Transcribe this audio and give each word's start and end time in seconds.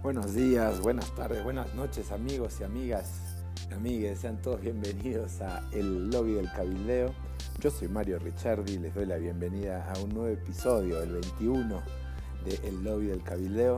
Buenos 0.00 0.32
días, 0.32 0.80
buenas 0.80 1.12
tardes, 1.16 1.42
buenas 1.42 1.74
noches 1.74 2.12
amigos 2.12 2.60
y 2.60 2.62
amigas, 2.62 3.42
amigues, 3.72 4.20
sean 4.20 4.40
todos 4.40 4.60
bienvenidos 4.60 5.40
a 5.40 5.68
El 5.72 6.08
Lobby 6.08 6.34
del 6.34 6.48
Cabildeo. 6.52 7.12
Yo 7.60 7.68
soy 7.68 7.88
Mario 7.88 8.20
Ricciardi 8.20 8.74
y 8.74 8.78
les 8.78 8.94
doy 8.94 9.06
la 9.06 9.16
bienvenida 9.16 9.90
a 9.90 9.98
un 9.98 10.10
nuevo 10.10 10.28
episodio, 10.28 11.02
el 11.02 11.14
21 11.14 11.82
de 12.44 12.68
El 12.68 12.84
Lobby 12.84 13.06
del 13.06 13.24
Cabildeo, 13.24 13.74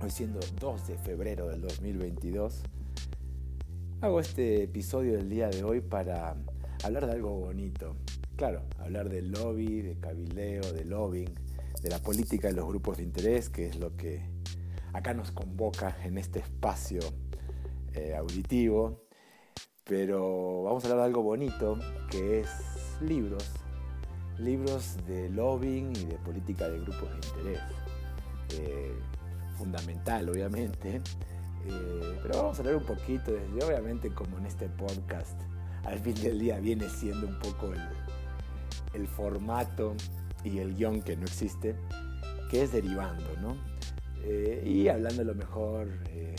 hoy 0.00 0.10
siendo 0.10 0.38
2 0.60 0.86
de 0.86 0.98
febrero 0.98 1.48
del 1.48 1.62
2022. 1.62 2.62
Hago 4.02 4.20
este 4.20 4.62
episodio 4.62 5.14
del 5.14 5.28
día 5.28 5.48
de 5.48 5.64
hoy 5.64 5.80
para 5.80 6.36
hablar 6.84 7.06
de 7.06 7.12
algo 7.12 7.30
bonito. 7.40 7.96
Claro, 8.36 8.62
hablar 8.78 9.08
del 9.08 9.32
lobby, 9.32 9.82
de 9.82 9.96
cabildeo, 9.98 10.72
de 10.72 10.84
lobbying, 10.84 11.34
de 11.82 11.90
la 11.90 11.98
política 11.98 12.46
de 12.46 12.54
los 12.54 12.68
grupos 12.68 12.98
de 12.98 13.02
interés, 13.02 13.48
que 13.48 13.66
es 13.66 13.80
lo 13.80 13.96
que 13.96 14.33
acá 14.94 15.12
nos 15.12 15.32
convoca 15.32 15.96
en 16.04 16.16
este 16.16 16.38
espacio 16.38 17.00
eh, 17.92 18.14
auditivo, 18.16 19.02
pero 19.84 20.62
vamos 20.62 20.84
a 20.84 20.86
hablar 20.86 21.00
de 21.00 21.04
algo 21.06 21.22
bonito, 21.22 21.78
que 22.10 22.40
es 22.40 22.48
libros, 23.02 23.50
libros 24.38 24.96
de 25.06 25.28
lobbying 25.30 25.94
y 25.96 26.04
de 26.06 26.16
política 26.18 26.68
de 26.68 26.78
grupos 26.78 27.10
de 27.10 27.16
interés. 27.16 27.60
Eh, 28.50 28.94
fundamental, 29.58 30.28
obviamente, 30.28 31.02
eh, 31.66 32.18
pero 32.22 32.36
vamos 32.36 32.58
a 32.58 32.60
hablar 32.60 32.76
un 32.76 32.84
poquito, 32.84 33.32
desde, 33.32 33.64
obviamente 33.64 34.10
como 34.10 34.38
en 34.38 34.46
este 34.46 34.68
podcast, 34.68 35.40
al 35.84 35.98
fin 35.98 36.14
del 36.14 36.38
día 36.38 36.58
viene 36.60 36.88
siendo 36.88 37.26
un 37.26 37.38
poco 37.40 37.72
el, 37.72 37.80
el 38.94 39.08
formato 39.08 39.94
y 40.44 40.58
el 40.58 40.74
guion 40.74 41.02
que 41.02 41.16
no 41.16 41.24
existe, 41.24 41.74
que 42.50 42.62
es 42.62 42.72
derivando, 42.72 43.24
¿no? 43.40 43.73
Eh, 44.26 44.62
y 44.64 44.88
hablando 44.88 45.20
a 45.20 45.24
lo 45.26 45.34
mejor 45.34 45.86
eh, 46.08 46.34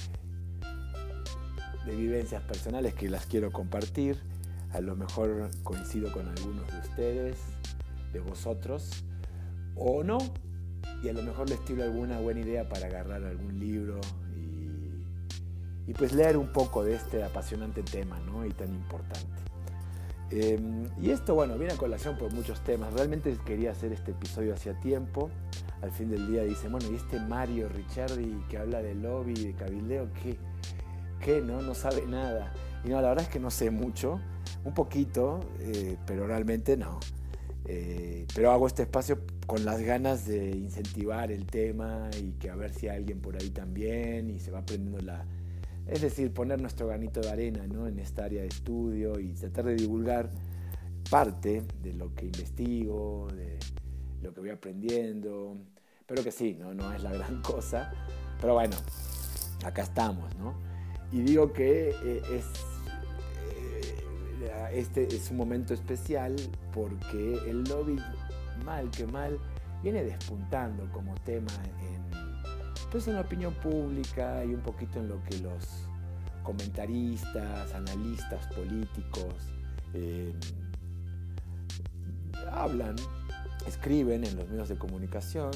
de 1.85 1.95
vivencias 1.95 2.41
personales 2.41 2.95
que 2.95 3.09
las 3.09 3.27
quiero 3.27 3.51
compartir, 3.51 4.17
a 4.71 4.81
lo 4.81 4.95
mejor 4.95 5.51
coincido 5.61 6.11
con 6.11 6.27
algunos 6.27 6.67
de 6.71 6.79
ustedes, 6.79 7.37
de 8.11 8.19
vosotros, 8.19 9.03
o 9.75 10.03
no, 10.03 10.17
y 11.03 11.09
a 11.09 11.13
lo 11.13 11.21
mejor 11.21 11.47
les 11.47 11.63
tiro 11.63 11.83
alguna 11.83 12.19
buena 12.19 12.39
idea 12.39 12.67
para 12.67 12.87
agarrar 12.87 13.23
algún 13.23 13.59
libro 13.59 14.01
y, 14.35 15.91
y 15.91 15.93
pues 15.93 16.11
leer 16.11 16.37
un 16.37 16.51
poco 16.51 16.83
de 16.83 16.95
este 16.95 17.23
apasionante 17.23 17.83
tema 17.83 18.19
¿no? 18.21 18.47
y 18.47 18.49
tan 18.49 18.73
importante. 18.73 19.44
Em, 20.31 20.85
y 21.01 21.11
esto, 21.11 21.35
bueno, 21.35 21.57
viene 21.57 21.73
a 21.73 21.77
colación 21.77 22.17
por 22.17 22.33
muchos 22.33 22.63
temas. 22.63 22.93
Realmente 22.93 23.37
quería 23.45 23.71
hacer 23.71 23.93
este 23.93 24.11
episodio 24.11 24.53
hacía 24.53 24.79
tiempo 24.79 25.29
al 25.85 25.91
fin 25.91 26.09
del 26.09 26.27
día 26.27 26.43
dice, 26.43 26.67
bueno, 26.67 26.87
¿y 26.91 26.95
este 26.95 27.19
Mario 27.19 27.69
Ricciardi 27.69 28.43
que 28.49 28.57
habla 28.57 28.81
de 28.81 28.95
lobby, 28.95 29.33
de 29.33 29.53
cabildeo, 29.53 30.09
qué? 30.13 30.37
¿Qué? 31.23 31.41
No, 31.41 31.61
no 31.61 31.75
sabe 31.75 32.05
nada. 32.07 32.51
Y 32.83 32.89
no, 32.89 33.01
la 33.01 33.09
verdad 33.09 33.25
es 33.25 33.29
que 33.29 33.39
no 33.39 33.51
sé 33.51 33.69
mucho, 33.69 34.19
un 34.63 34.73
poquito, 34.73 35.41
eh, 35.59 35.97
pero 36.05 36.25
realmente 36.25 36.75
no. 36.75 36.99
Eh, 37.67 38.25
pero 38.33 38.51
hago 38.51 38.67
este 38.67 38.83
espacio 38.83 39.19
con 39.47 39.65
las 39.65 39.81
ganas 39.81 40.25
de 40.27 40.51
incentivar 40.51 41.31
el 41.31 41.45
tema 41.45 42.09
y 42.19 42.31
que 42.33 42.49
a 42.49 42.55
ver 42.55 42.73
si 42.73 42.87
hay 42.87 42.97
alguien 42.97 43.21
por 43.21 43.35
ahí 43.35 43.49
también 43.49 44.29
y 44.29 44.39
se 44.39 44.51
va 44.51 44.59
aprendiendo 44.59 45.01
la... 45.01 45.25
Es 45.87 46.01
decir, 46.01 46.33
poner 46.33 46.59
nuestro 46.59 46.87
granito 46.87 47.19
de 47.21 47.29
arena 47.29 47.67
¿no? 47.67 47.87
en 47.87 47.99
esta 47.99 48.25
área 48.25 48.41
de 48.41 48.47
estudio 48.47 49.19
y 49.19 49.33
tratar 49.33 49.65
de 49.65 49.75
divulgar 49.75 50.31
parte 51.09 51.63
de 51.81 51.93
lo 51.93 52.13
que 52.15 52.25
investigo, 52.25 53.27
de, 53.31 53.59
lo 54.21 54.33
que 54.33 54.41
voy 54.41 54.49
aprendiendo. 54.49 55.57
Pero 56.07 56.23
que 56.23 56.31
sí, 56.31 56.57
no, 56.59 56.93
es 56.93 57.03
la 57.03 57.11
gran 57.11 57.41
cosa. 57.43 57.91
Pero 58.41 58.53
bueno, 58.55 58.75
acá 59.63 59.83
estamos, 59.83 60.35
¿no? 60.37 60.55
Y 61.11 61.21
digo 61.21 61.53
que 61.53 61.89
eh, 61.89 62.21
eh, 62.29 62.41
este 64.73 65.03
es 65.03 65.31
un 65.31 65.37
momento 65.37 65.73
especial 65.73 66.35
porque 66.73 67.39
el 67.47 67.63
lobby, 67.63 67.97
mal 68.65 68.89
que 68.91 69.05
mal, 69.05 69.39
viene 69.83 70.03
despuntando 70.03 70.91
como 70.91 71.13
tema 71.23 71.51
en, 71.81 72.24
pues 72.95 73.09
en 73.09 73.15
la 73.15 73.21
opinión 73.21 73.53
pública 73.55 74.45
y 74.45 74.53
un 74.53 74.61
poquito 74.61 74.99
en 74.99 75.09
lo 75.09 75.21
que 75.25 75.37
los 75.39 75.65
comentaristas, 76.43 77.73
analistas 77.73 78.47
políticos 78.55 79.33
eh, 79.93 80.31
hablan 82.53 82.95
escriben 83.67 84.23
en 84.23 84.37
los 84.37 84.47
medios 84.47 84.69
de 84.69 84.77
comunicación. 84.77 85.51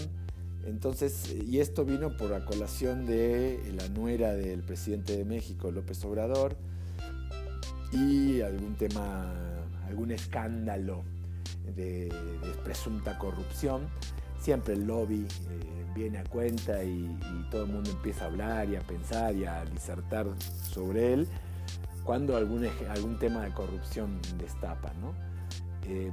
Entonces, 0.66 1.34
y 1.48 1.62
esto 1.62 1.86
vino 1.86 2.18
por 2.18 2.30
la 2.30 2.44
colación 2.44 3.06
de 3.06 3.74
la 3.74 3.88
nuera 3.88 4.34
del 4.34 4.62
presidente 4.62 5.16
de 5.16 5.24
México, 5.24 5.72
López 5.72 6.04
Obrador, 6.04 6.58
y 7.94 8.42
algún 8.42 8.76
tema, 8.76 9.34
algún 9.88 10.12
escándalo 10.12 11.04
de, 11.74 12.14
presunta 12.66 13.18
corrupción. 13.18 13.88
Siempre 14.40 14.74
el 14.74 14.86
lobby 14.86 15.26
eh, 15.50 15.86
viene 15.94 16.20
a 16.20 16.24
cuenta 16.24 16.84
y, 16.84 17.18
todo 17.52 17.64
el 17.64 17.72
mundo 17.72 17.90
empieza 17.90 18.26
a 18.26 18.28
hablar 18.28 18.70
y 18.70 18.76
a 18.76 18.82
pensar 18.82 19.36
y 19.36 19.46
a 19.46 19.66
disertar 19.66 20.28
sobre 20.64 21.14
él 21.14 21.28
cuando 22.04 22.38
algún, 22.38 22.68
algún 22.90 23.18
tema 23.18 23.44
de 23.44 23.54
corrupción 23.54 24.20
destapa. 24.38 24.94
¿no? 25.02 25.14
Eh, 25.88 26.12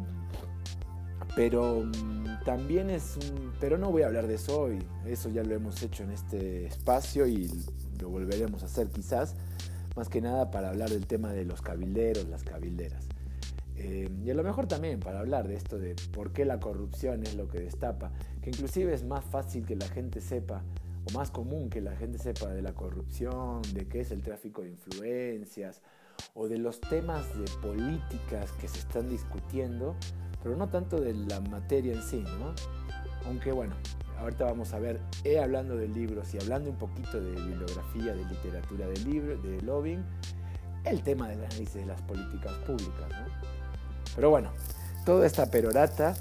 pero 1.34 1.84
mm, 1.84 2.44
también 2.44 2.90
es 2.90 3.16
un, 3.16 3.52
pero 3.60 3.78
no 3.78 3.90
voy 3.90 4.02
a 4.02 4.06
hablar 4.06 4.26
de 4.26 4.34
eso 4.34 4.62
hoy, 4.62 4.78
eso 5.06 5.28
ya 5.28 5.42
lo 5.42 5.54
hemos 5.54 5.82
hecho 5.82 6.02
en 6.02 6.10
este 6.10 6.66
espacio 6.66 7.26
y 7.26 7.50
lo 8.00 8.08
volveremos 8.08 8.62
a 8.62 8.66
hacer 8.66 8.88
quizás, 8.88 9.34
más 9.94 10.08
que 10.08 10.20
nada 10.20 10.50
para 10.50 10.70
hablar 10.70 10.90
del 10.90 11.06
tema 11.06 11.32
de 11.32 11.44
los 11.44 11.62
cabilderos, 11.62 12.26
las 12.28 12.42
cabilderas. 12.42 13.04
Eh, 13.78 14.08
y 14.24 14.30
a 14.30 14.34
lo 14.34 14.42
mejor 14.42 14.66
también 14.66 15.00
para 15.00 15.20
hablar 15.20 15.48
de 15.48 15.54
esto 15.54 15.78
de 15.78 15.94
por 16.12 16.32
qué 16.32 16.44
la 16.44 16.58
corrupción 16.58 17.22
es 17.22 17.34
lo 17.34 17.48
que 17.48 17.60
destapa, 17.60 18.10
que 18.40 18.50
inclusive 18.50 18.94
es 18.94 19.04
más 19.04 19.24
fácil 19.24 19.66
que 19.66 19.76
la 19.76 19.86
gente 19.88 20.20
sepa, 20.20 20.62
o 21.08 21.12
más 21.12 21.30
común 21.30 21.68
que 21.68 21.80
la 21.80 21.94
gente 21.96 22.18
sepa 22.18 22.48
de 22.48 22.62
la 22.62 22.72
corrupción, 22.72 23.62
de 23.74 23.86
qué 23.86 24.00
es 24.00 24.10
el 24.10 24.22
tráfico 24.22 24.62
de 24.62 24.70
influencias, 24.70 25.82
o 26.34 26.48
de 26.48 26.58
los 26.58 26.80
temas 26.80 27.26
de 27.38 27.44
políticas 27.60 28.50
que 28.52 28.68
se 28.68 28.78
están 28.78 29.08
discutiendo, 29.08 29.94
pero 30.42 30.56
no 30.56 30.68
tanto 30.68 30.98
de 30.98 31.12
la 31.12 31.40
materia 31.40 31.92
en 31.92 32.02
sí, 32.02 32.24
¿no? 32.38 32.54
Aunque 33.26 33.52
bueno, 33.52 33.74
ahorita 34.18 34.44
vamos 34.44 34.72
a 34.72 34.78
ver, 34.78 35.00
he 35.24 35.38
hablando 35.38 35.76
de 35.76 35.88
libros 35.88 36.32
y 36.34 36.38
hablando 36.38 36.70
un 36.70 36.78
poquito 36.78 37.20
de 37.20 37.32
bibliografía, 37.32 38.14
de 38.14 38.24
literatura 38.24 38.86
de 38.86 38.96
libro, 39.00 39.36
de 39.36 39.60
lobbying, 39.62 40.02
el 40.84 41.02
tema 41.02 41.28
del 41.28 41.40
análisis 41.40 41.74
de 41.74 41.86
las 41.86 42.00
políticas 42.02 42.52
públicas, 42.64 43.08
¿no? 43.10 43.45
Pero 44.16 44.30
bueno, 44.30 44.50
toda 45.04 45.26
esta 45.26 45.50
perorata 45.50 46.16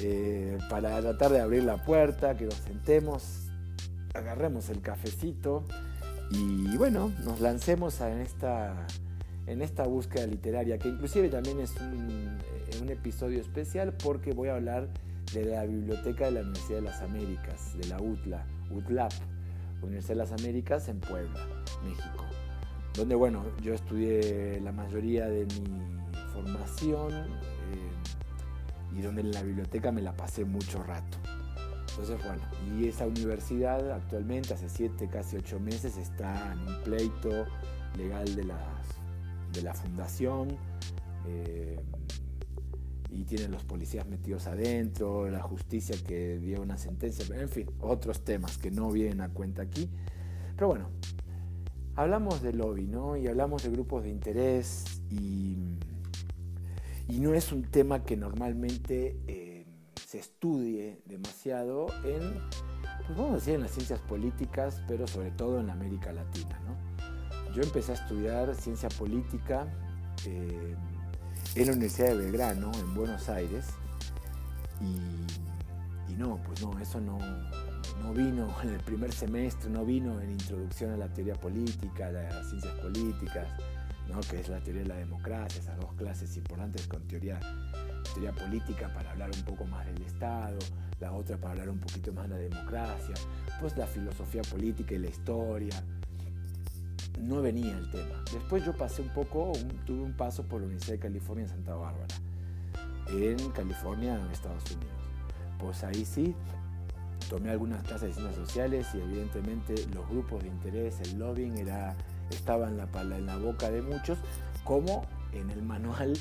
eh, 0.00 0.56
para 0.70 0.98
tratar 1.00 1.32
de 1.32 1.40
abrir 1.40 1.64
la 1.64 1.84
puerta, 1.84 2.36
que 2.36 2.44
nos 2.44 2.54
sentemos, 2.54 3.50
agarremos 4.14 4.70
el 4.70 4.80
cafecito 4.80 5.64
y 6.30 6.76
bueno, 6.76 7.12
nos 7.24 7.40
lancemos 7.40 8.00
en 8.00 8.20
esta 8.20 8.86
en 9.46 9.62
esta 9.62 9.84
búsqueda 9.84 10.26
literaria, 10.26 10.78
que 10.78 10.88
inclusive 10.88 11.28
también 11.28 11.58
es 11.58 11.74
eh, 11.80 12.80
un, 12.80 12.88
episodio 12.88 13.40
especial 13.40 13.92
porque 13.94 14.32
voy 14.32 14.48
a 14.48 14.54
hablar 14.54 14.88
de 15.34 15.44
la 15.44 15.64
Biblioteca 15.64 16.26
de 16.26 16.30
la 16.30 16.40
Universidad 16.42 16.76
de 16.76 16.82
las 16.82 17.02
Américas, 17.02 17.76
de 17.76 17.88
la 17.88 18.00
UTLA, 18.00 18.46
UTLAP, 18.70 19.12
Universidad 19.82 20.14
de 20.14 20.18
las 20.18 20.32
Américas 20.32 20.88
en 20.88 21.00
Puebla, 21.00 21.46
México, 21.82 22.26
donde 22.94 23.16
bueno, 23.16 23.44
yo 23.60 23.74
estudié 23.74 24.60
la 24.60 24.70
mayoría 24.70 25.26
de 25.26 25.46
mi 25.46 25.99
formación 26.32 27.12
eh, 27.12 28.96
y 28.96 29.02
donde 29.02 29.20
en 29.22 29.32
la 29.32 29.42
biblioteca 29.42 29.92
me 29.92 30.02
la 30.02 30.16
pasé 30.16 30.44
mucho 30.44 30.82
rato. 30.82 31.18
Entonces, 31.90 32.18
bueno, 32.24 32.42
y 32.78 32.88
esa 32.88 33.06
universidad 33.06 33.90
actualmente, 33.90 34.54
hace 34.54 34.68
siete, 34.68 35.08
casi 35.08 35.36
ocho 35.36 35.58
meses, 35.60 35.96
está 35.96 36.52
en 36.52 36.60
un 36.60 36.82
pleito 36.82 37.46
legal 37.96 38.34
de 38.36 38.44
las 38.44 38.60
de 39.52 39.62
la 39.62 39.74
fundación 39.74 40.56
eh, 41.26 41.80
y 43.10 43.24
tienen 43.24 43.50
los 43.50 43.64
policías 43.64 44.06
metidos 44.06 44.46
adentro, 44.46 45.28
la 45.28 45.42
justicia 45.42 45.96
que 46.06 46.38
dio 46.38 46.62
una 46.62 46.76
sentencia, 46.76 47.24
en 47.36 47.48
fin, 47.48 47.68
otros 47.80 48.24
temas 48.24 48.56
que 48.58 48.70
no 48.70 48.90
vienen 48.90 49.20
a 49.20 49.30
cuenta 49.30 49.62
aquí. 49.62 49.90
Pero 50.54 50.68
bueno, 50.68 50.90
hablamos 51.96 52.40
de 52.40 52.52
lobby, 52.52 52.86
¿no? 52.86 53.16
Y 53.16 53.26
hablamos 53.26 53.64
de 53.64 53.70
grupos 53.70 54.04
de 54.04 54.10
interés 54.10 55.02
y, 55.10 55.56
y 57.10 57.18
no 57.18 57.34
es 57.34 57.50
un 57.50 57.62
tema 57.62 58.04
que 58.04 58.16
normalmente 58.16 59.20
eh, 59.26 59.66
se 60.06 60.18
estudie 60.18 61.02
demasiado 61.06 61.86
en, 62.04 62.40
pues 63.06 63.18
vamos 63.18 63.32
a 63.32 63.34
decir, 63.34 63.54
en 63.54 63.62
las 63.62 63.72
ciencias 63.72 64.00
políticas, 64.00 64.80
pero 64.86 65.06
sobre 65.08 65.32
todo 65.32 65.58
en 65.58 65.70
América 65.70 66.12
Latina, 66.12 66.60
¿no? 66.66 67.52
Yo 67.52 67.62
empecé 67.62 67.92
a 67.92 67.94
estudiar 67.96 68.54
ciencia 68.54 68.88
política 68.90 69.66
eh, 70.24 70.76
en 71.56 71.66
la 71.66 71.72
Universidad 71.72 72.10
de 72.10 72.16
Belgrano, 72.16 72.70
en 72.78 72.94
Buenos 72.94 73.28
Aires, 73.28 73.66
y, 74.80 76.14
no, 76.14 76.40
pues 76.44 76.62
no, 76.62 76.78
eso 76.78 77.00
no, 77.00 77.18
no 78.02 78.12
vino 78.14 78.54
en 78.62 78.68
el 78.68 78.80
primer 78.80 79.12
semestre, 79.12 79.68
no 79.68 79.84
vino 79.84 80.20
en 80.20 80.30
introducción 80.30 80.92
a 80.92 80.96
la 80.96 81.12
teoría 81.12 81.34
política, 81.34 82.06
a 82.06 82.12
las 82.12 82.50
ciencias 82.50 82.74
políticas, 82.74 83.48
¿no? 84.10 84.20
que 84.20 84.40
es 84.40 84.48
la 84.48 84.60
teoría 84.60 84.82
de 84.82 84.88
la 84.88 84.96
democracia, 84.96 85.60
esas 85.60 85.78
dos 85.78 85.92
clases 85.94 86.36
importantes 86.36 86.86
con 86.86 87.02
teoría, 87.06 87.38
teoría 88.14 88.32
política 88.32 88.92
para 88.92 89.10
hablar 89.12 89.30
un 89.34 89.42
poco 89.42 89.64
más 89.64 89.86
del 89.86 90.02
Estado, 90.02 90.58
la 91.00 91.12
otra 91.12 91.36
para 91.36 91.52
hablar 91.52 91.70
un 91.70 91.78
poquito 91.78 92.12
más 92.12 92.28
de 92.28 92.34
la 92.34 92.40
democracia, 92.40 93.14
pues 93.60 93.76
la 93.76 93.86
filosofía 93.86 94.42
política 94.42 94.94
y 94.94 94.98
la 94.98 95.08
historia. 95.08 95.82
No 97.20 97.42
venía 97.42 97.76
el 97.76 97.90
tema. 97.90 98.24
Después 98.32 98.64
yo 98.64 98.72
pasé 98.74 99.02
un 99.02 99.10
poco, 99.10 99.52
tuve 99.84 100.02
un 100.02 100.14
paso 100.14 100.42
por 100.42 100.60
la 100.60 100.66
Universidad 100.66 100.94
de 100.94 101.00
California 101.00 101.44
en 101.44 101.50
Santa 101.50 101.74
Bárbara, 101.74 102.14
en 103.08 103.50
California, 103.50 104.18
en 104.18 104.30
Estados 104.30 104.64
Unidos. 104.70 104.92
Pues 105.58 105.84
ahí 105.84 106.04
sí, 106.06 106.34
tomé 107.28 107.50
algunas 107.50 107.82
clases 107.84 108.08
de 108.08 108.14
ciencias 108.14 108.36
sociales 108.36 108.86
y 108.94 109.00
evidentemente 109.00 109.74
los 109.94 110.08
grupos 110.08 110.42
de 110.42 110.48
interés, 110.48 111.00
el 111.00 111.18
lobbying 111.18 111.58
era, 111.58 111.94
estaba 112.34 112.68
en 112.68 112.76
la, 112.76 112.88
en 113.16 113.26
la 113.26 113.36
boca 113.36 113.70
de 113.70 113.82
muchos, 113.82 114.18
como 114.64 115.06
en 115.32 115.50
el 115.50 115.62
manual 115.62 116.12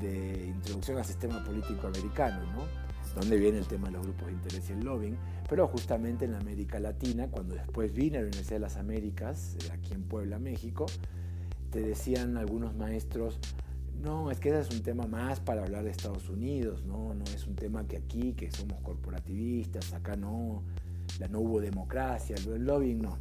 de 0.00 0.46
introducción 0.46 0.98
al 0.98 1.04
sistema 1.04 1.42
político 1.44 1.86
americano, 1.86 2.40
¿no? 2.52 2.84
donde 3.14 3.38
viene 3.38 3.58
el 3.58 3.66
tema 3.66 3.88
de 3.88 3.92
los 3.92 4.02
grupos 4.02 4.26
de 4.26 4.32
interés 4.32 4.70
y 4.70 4.72
el 4.72 4.80
lobbying, 4.80 5.16
pero 5.48 5.68
justamente 5.68 6.24
en 6.24 6.34
América 6.34 6.80
Latina, 6.80 7.28
cuando 7.30 7.54
después 7.54 7.92
vine 7.92 8.18
a 8.18 8.20
la 8.20 8.26
Universidad 8.26 8.56
de 8.56 8.60
las 8.60 8.76
Américas, 8.76 9.56
eh, 9.60 9.70
aquí 9.72 9.92
en 9.92 10.02
Puebla, 10.02 10.38
México, 10.38 10.86
te 11.70 11.80
decían 11.80 12.36
algunos 12.36 12.74
maestros, 12.74 13.38
no, 14.02 14.30
es 14.30 14.40
que 14.40 14.50
ese 14.50 14.60
es 14.60 14.70
un 14.70 14.82
tema 14.82 15.06
más 15.06 15.40
para 15.40 15.62
hablar 15.62 15.84
de 15.84 15.90
Estados 15.90 16.28
Unidos, 16.28 16.84
no, 16.84 17.14
no 17.14 17.24
es 17.24 17.46
un 17.46 17.54
tema 17.54 17.86
que 17.86 17.96
aquí, 17.96 18.32
que 18.32 18.50
somos 18.50 18.80
corporativistas, 18.80 19.92
acá 19.92 20.16
no, 20.16 20.62
la 21.18 21.28
no 21.28 21.40
hubo 21.40 21.60
democracia, 21.60 22.36
el 22.36 22.64
lobbying 22.64 23.00
no, 23.00 23.18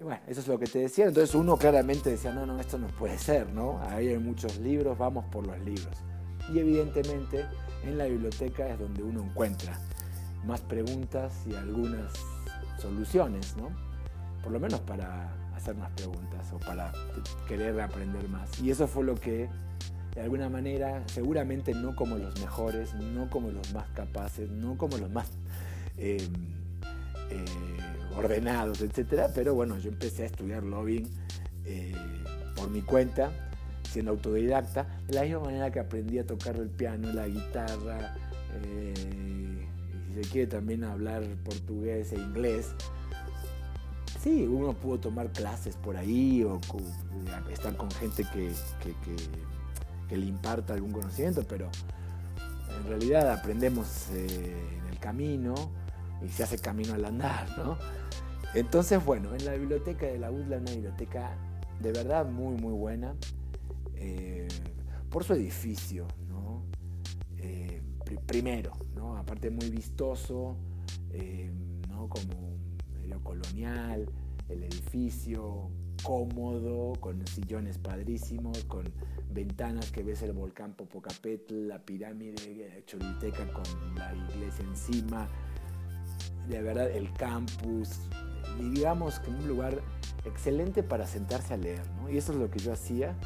bueno, 0.00 0.20
eso 0.26 0.40
es 0.40 0.48
lo 0.48 0.58
que 0.58 0.66
te 0.66 0.80
decían, 0.80 1.08
entonces 1.08 1.34
uno 1.34 1.56
claramente 1.56 2.10
decía, 2.10 2.32
no, 2.32 2.46
no, 2.46 2.58
esto 2.58 2.78
no 2.78 2.88
puede 2.88 3.18
ser, 3.18 3.52
¿no? 3.52 3.80
Ahí 3.88 4.08
hay 4.08 4.18
muchos 4.18 4.58
libros, 4.58 4.96
vamos 4.96 5.24
por 5.26 5.46
los 5.46 5.58
libros 5.60 5.94
y 6.52 6.58
evidentemente 6.58 7.46
en 7.84 7.98
la 7.98 8.06
biblioteca 8.06 8.68
es 8.68 8.78
donde 8.78 9.02
uno 9.02 9.22
encuentra 9.22 9.78
más 10.44 10.60
preguntas 10.62 11.32
y 11.46 11.54
algunas 11.54 12.12
soluciones, 12.78 13.56
¿no? 13.56 13.70
Por 14.42 14.52
lo 14.52 14.60
menos 14.60 14.80
para 14.80 15.34
hacer 15.54 15.76
más 15.76 15.90
preguntas 15.92 16.50
o 16.52 16.58
para 16.58 16.92
querer 17.46 17.78
aprender 17.80 18.26
más. 18.28 18.58
Y 18.60 18.70
eso 18.70 18.86
fue 18.86 19.04
lo 19.04 19.14
que, 19.14 19.48
de 20.14 20.20
alguna 20.22 20.48
manera, 20.48 21.02
seguramente 21.06 21.74
no 21.74 21.94
como 21.94 22.16
los 22.16 22.38
mejores, 22.40 22.94
no 22.94 23.28
como 23.28 23.50
los 23.50 23.72
más 23.74 23.88
capaces, 23.90 24.50
no 24.50 24.78
como 24.78 24.96
los 24.96 25.10
más 25.10 25.28
eh, 25.98 26.26
eh, 27.30 27.44
ordenados, 28.16 28.80
etcétera, 28.82 29.30
pero 29.34 29.54
bueno, 29.54 29.78
yo 29.78 29.90
empecé 29.90 30.24
a 30.24 30.26
estudiar 30.26 30.62
lobbying 30.62 31.08
eh, 31.64 31.94
por 32.56 32.70
mi 32.70 32.82
cuenta 32.82 33.30
siendo 33.90 34.12
autodidacta, 34.12 34.86
de 35.08 35.14
la 35.14 35.22
misma 35.22 35.40
manera 35.40 35.70
que 35.70 35.80
aprendí 35.80 36.18
a 36.18 36.26
tocar 36.26 36.56
el 36.56 36.70
piano, 36.70 37.12
la 37.12 37.26
guitarra, 37.26 38.14
eh, 38.62 39.66
si 40.08 40.14
se 40.14 40.30
quiere 40.30 40.46
también 40.46 40.84
hablar 40.84 41.24
portugués 41.44 42.12
e 42.12 42.16
inglés. 42.16 42.70
Sí, 44.22 44.46
uno 44.46 44.74
pudo 44.74 45.00
tomar 45.00 45.32
clases 45.32 45.76
por 45.76 45.96
ahí 45.96 46.44
o 46.44 46.60
estar 47.50 47.76
con 47.76 47.90
gente 47.92 48.24
que, 48.32 48.52
le 50.16 50.26
imparta 50.26 50.74
algún 50.74 50.90
conocimiento, 50.90 51.44
pero 51.48 51.70
en 52.78 52.88
realidad 52.88 53.30
aprendemos 53.30 54.08
eh, 54.12 54.56
en 54.78 54.92
el 54.92 54.98
camino 54.98 55.54
y 56.24 56.28
se 56.28 56.42
hace 56.42 56.58
camino 56.58 56.94
al 56.94 57.04
andar, 57.04 57.48
¿no? 57.58 57.78
Entonces, 58.54 59.04
bueno, 59.04 59.34
en 59.34 59.44
la 59.44 59.54
biblioteca 59.54 60.06
de 60.06 60.18
la 60.18 60.30
UDLA, 60.30 60.58
una 60.58 60.72
biblioteca 60.72 61.36
de 61.80 61.92
verdad 61.92 62.26
muy, 62.26 62.56
muy 62.60 62.72
buena. 62.72 63.14
Eh, 63.94 64.48
por 65.10 65.24
su 65.24 65.34
edificio, 65.34 66.06
¿no? 66.28 66.62
Eh, 67.38 67.82
primero, 68.26 68.72
¿no? 68.94 69.16
aparte 69.16 69.50
muy 69.50 69.68
vistoso, 69.68 70.56
eh, 71.10 71.50
¿no? 71.88 72.08
como 72.08 72.56
medio 72.94 73.22
colonial, 73.22 74.08
el 74.48 74.62
edificio 74.64 75.70
cómodo, 76.02 76.92
con 77.00 77.26
sillones 77.26 77.76
padrísimos, 77.76 78.64
con 78.64 78.84
ventanas 79.30 79.90
que 79.90 80.02
ves 80.02 80.22
el 80.22 80.32
volcán 80.32 80.74
Popocatépetl, 80.74 81.68
la 81.68 81.84
pirámide 81.84 82.82
Choluteca 82.86 83.52
con 83.52 83.94
la 83.96 84.14
iglesia 84.14 84.64
encima, 84.64 85.28
de 86.48 86.62
verdad 86.62 86.90
el 86.90 87.12
campus, 87.14 87.88
y 88.58 88.70
digamos 88.70 89.20
que 89.20 89.30
un 89.30 89.48
lugar 89.48 89.80
excelente 90.24 90.82
para 90.82 91.06
sentarse 91.06 91.54
a 91.54 91.56
leer. 91.56 91.82
Y 92.10 92.16
eso 92.16 92.32
es 92.32 92.38
lo 92.38 92.50
que 92.50 92.58
yo 92.58 92.72
hacía 92.72 93.16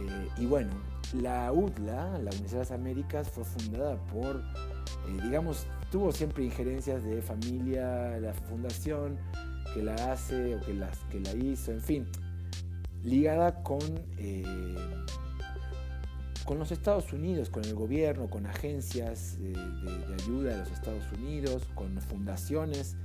eh, 0.00 0.28
y 0.38 0.46
bueno, 0.46 0.70
la 1.14 1.52
UDLA, 1.52 2.18
la 2.18 2.30
Universidad 2.30 2.50
de 2.50 2.58
las 2.58 2.70
Américas, 2.70 3.30
fue 3.30 3.44
fundada 3.44 3.96
por, 4.06 4.36
eh, 4.36 5.20
digamos, 5.22 5.66
tuvo 5.90 6.12
siempre 6.12 6.44
injerencias 6.44 7.02
de 7.04 7.20
familia, 7.22 8.18
la 8.18 8.32
fundación 8.32 9.18
que 9.74 9.82
la 9.82 10.12
hace 10.12 10.56
o 10.56 10.60
que, 10.60 10.74
las, 10.74 10.98
que 11.10 11.20
la 11.20 11.32
hizo, 11.32 11.72
en 11.72 11.80
fin, 11.80 12.06
ligada 13.02 13.62
con, 13.62 13.80
eh, 14.18 14.44
con 16.50 16.58
los 16.58 16.72
Estados 16.72 17.12
Unidos, 17.12 17.48
con 17.48 17.64
el 17.64 17.76
gobierno, 17.76 18.28
con 18.28 18.44
agencias 18.44 19.38
de, 19.38 19.54
ayuda 20.20 20.50
de 20.50 20.58
los 20.58 20.72
Estados 20.72 21.04
Unidos, 21.12 21.62
con 21.76 21.96
fundaciones 22.00 22.96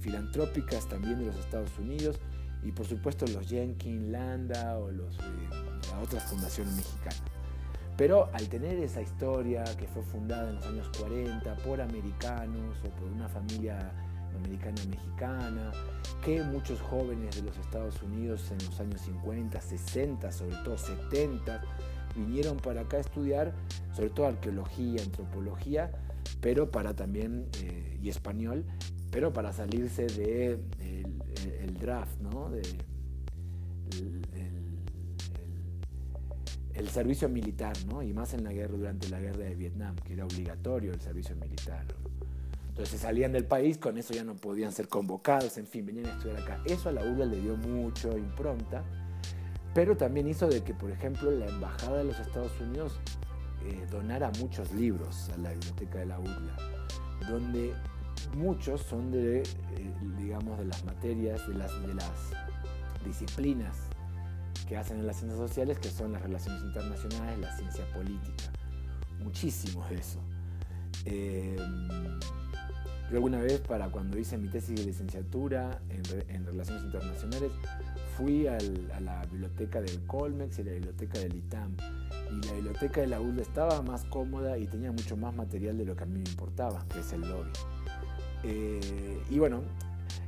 filantrópicas 0.00 0.88
también 0.88 1.18
de 1.18 1.26
los 1.26 1.36
Estados 1.36 1.78
Unidos 1.78 2.18
y 2.62 2.72
por 2.72 2.86
supuesto 2.86 3.26
los 3.26 3.46
Jenkins, 3.46 4.08
Landa 4.08 4.78
o 4.78 4.90
los, 4.90 5.18
eh, 5.18 5.22
la 5.90 5.98
otra 6.00 6.18
fundación. 6.20 6.66
Pero 7.98 8.30
al 8.32 8.48
tener 8.48 8.78
esa 8.78 9.02
historia 9.02 9.62
que 9.76 9.86
fue 9.86 10.02
fundada 10.02 10.48
en 10.48 10.56
los 10.56 10.64
años 10.64 10.90
40 10.98 11.56
por 11.56 11.78
americanos 11.78 12.78
o 12.86 12.88
por 12.88 13.10
una 13.10 13.28
familia 13.28 13.92
americana 14.36 14.82
mexicana, 14.88 15.72
que 16.24 16.42
muchos 16.42 16.80
jóvenes 16.80 17.36
de 17.36 17.42
los 17.42 17.56
Estados 17.58 18.02
Unidos 18.02 18.50
en 18.50 18.58
los 18.66 18.80
años 18.80 19.00
50, 19.02 19.60
60, 19.60 20.32
sobre 20.32 20.56
todo 20.64 20.78
70, 20.78 21.62
vinieron 22.14 22.56
para 22.58 22.82
acá 22.82 22.98
a 22.98 23.00
estudiar, 23.00 23.52
sobre 23.94 24.10
todo 24.10 24.26
arqueología, 24.26 25.02
antropología, 25.02 25.90
pero 26.40 26.70
para 26.70 26.94
también, 26.94 27.48
eh, 27.60 27.98
y 28.02 28.08
español, 28.08 28.64
pero 29.10 29.32
para 29.32 29.52
salirse 29.52 30.06
de, 30.06 30.58
el, 31.60 31.74
draft, 31.74 32.20
¿no? 32.20 32.50
De, 32.50 32.62
el, 36.74 36.88
servicio 36.88 37.28
militar, 37.28 37.76
¿no? 37.88 38.02
Y 38.02 38.12
más 38.12 38.34
en 38.34 38.44
la 38.44 38.52
guerra, 38.52 38.76
durante 38.76 39.08
la 39.08 39.20
guerra 39.20 39.44
de 39.44 39.54
Vietnam, 39.54 39.96
que 39.96 40.14
era 40.14 40.24
obligatorio 40.24 40.92
el 40.92 41.00
servicio 41.00 41.36
militar. 41.36 41.84
Entonces 42.72 43.02
salían 43.02 43.32
del 43.32 43.44
país, 43.44 43.76
con 43.76 43.98
eso 43.98 44.14
ya 44.14 44.24
no 44.24 44.34
podían 44.34 44.72
ser 44.72 44.88
convocados, 44.88 45.58
en 45.58 45.66
fin, 45.66 45.84
venían 45.84 46.06
a 46.06 46.12
estudiar 46.12 46.38
acá. 46.38 46.62
Eso 46.64 46.88
a 46.88 46.92
la 46.92 47.04
URLA 47.04 47.26
le 47.26 47.38
dio 47.38 47.54
mucho 47.58 48.16
impronta, 48.16 48.82
pero 49.74 49.94
también 49.94 50.26
hizo 50.26 50.48
de 50.48 50.64
que, 50.64 50.72
por 50.72 50.90
ejemplo, 50.90 51.30
la 51.30 51.46
Embajada 51.48 51.98
de 51.98 52.04
los 52.04 52.18
Estados 52.18 52.58
Unidos 52.60 52.98
eh, 53.66 53.86
donara 53.90 54.32
muchos 54.40 54.72
libros 54.72 55.28
a 55.34 55.36
la 55.36 55.50
biblioteca 55.50 55.98
de 55.98 56.06
la 56.06 56.18
URLA, 56.18 56.56
donde 57.28 57.74
muchos 58.34 58.80
son 58.80 59.10
de, 59.10 59.40
eh, 59.40 59.44
digamos, 60.16 60.58
de 60.58 60.64
las 60.64 60.82
materias, 60.86 61.46
de 61.46 61.54
las, 61.54 61.82
de 61.86 61.92
las 61.92 62.10
disciplinas 63.04 63.76
que 64.66 64.78
hacen 64.78 64.98
en 64.98 65.06
las 65.06 65.18
ciencias 65.18 65.38
sociales, 65.38 65.78
que 65.78 65.90
son 65.90 66.12
las 66.12 66.22
relaciones 66.22 66.62
internacionales, 66.62 67.38
la 67.38 67.54
ciencia 67.54 67.84
política. 67.92 68.44
Muchísimos 69.18 69.90
de 69.90 69.96
eso. 69.96 70.20
Eh, 71.04 71.56
yo 73.10 73.16
alguna 73.16 73.40
vez, 73.40 73.60
para 73.60 73.88
cuando 73.88 74.18
hice 74.18 74.38
mi 74.38 74.48
tesis 74.48 74.76
de 74.76 74.86
licenciatura 74.86 75.82
en, 75.90 76.46
relaciones 76.46 76.84
internacionales, 76.84 77.52
fui 78.16 78.46
a 78.46 78.56
la 79.00 79.24
biblioteca 79.30 79.80
del 79.82 80.00
Colmex 80.06 80.58
y 80.58 80.64
la 80.64 80.72
biblioteca 80.72 81.18
del 81.18 81.36
ITAM. 81.36 81.76
Y 82.30 82.46
la 82.46 82.52
biblioteca 82.54 83.02
de 83.02 83.08
la 83.08 83.20
ULA 83.20 83.42
estaba 83.42 83.82
más 83.82 84.04
cómoda 84.04 84.56
y 84.56 84.66
tenía 84.66 84.90
mucho 84.92 85.16
más 85.16 85.34
material 85.34 85.76
de 85.76 85.84
lo 85.84 85.94
que 85.94 86.04
a 86.04 86.06
mí 86.06 86.20
me 86.20 86.30
importaba, 86.30 86.86
que 86.88 87.00
es 87.00 87.12
el 87.12 87.20
lobby. 87.20 87.50
Eh, 88.44 89.22
y 89.30 89.38
bueno, 89.38 89.62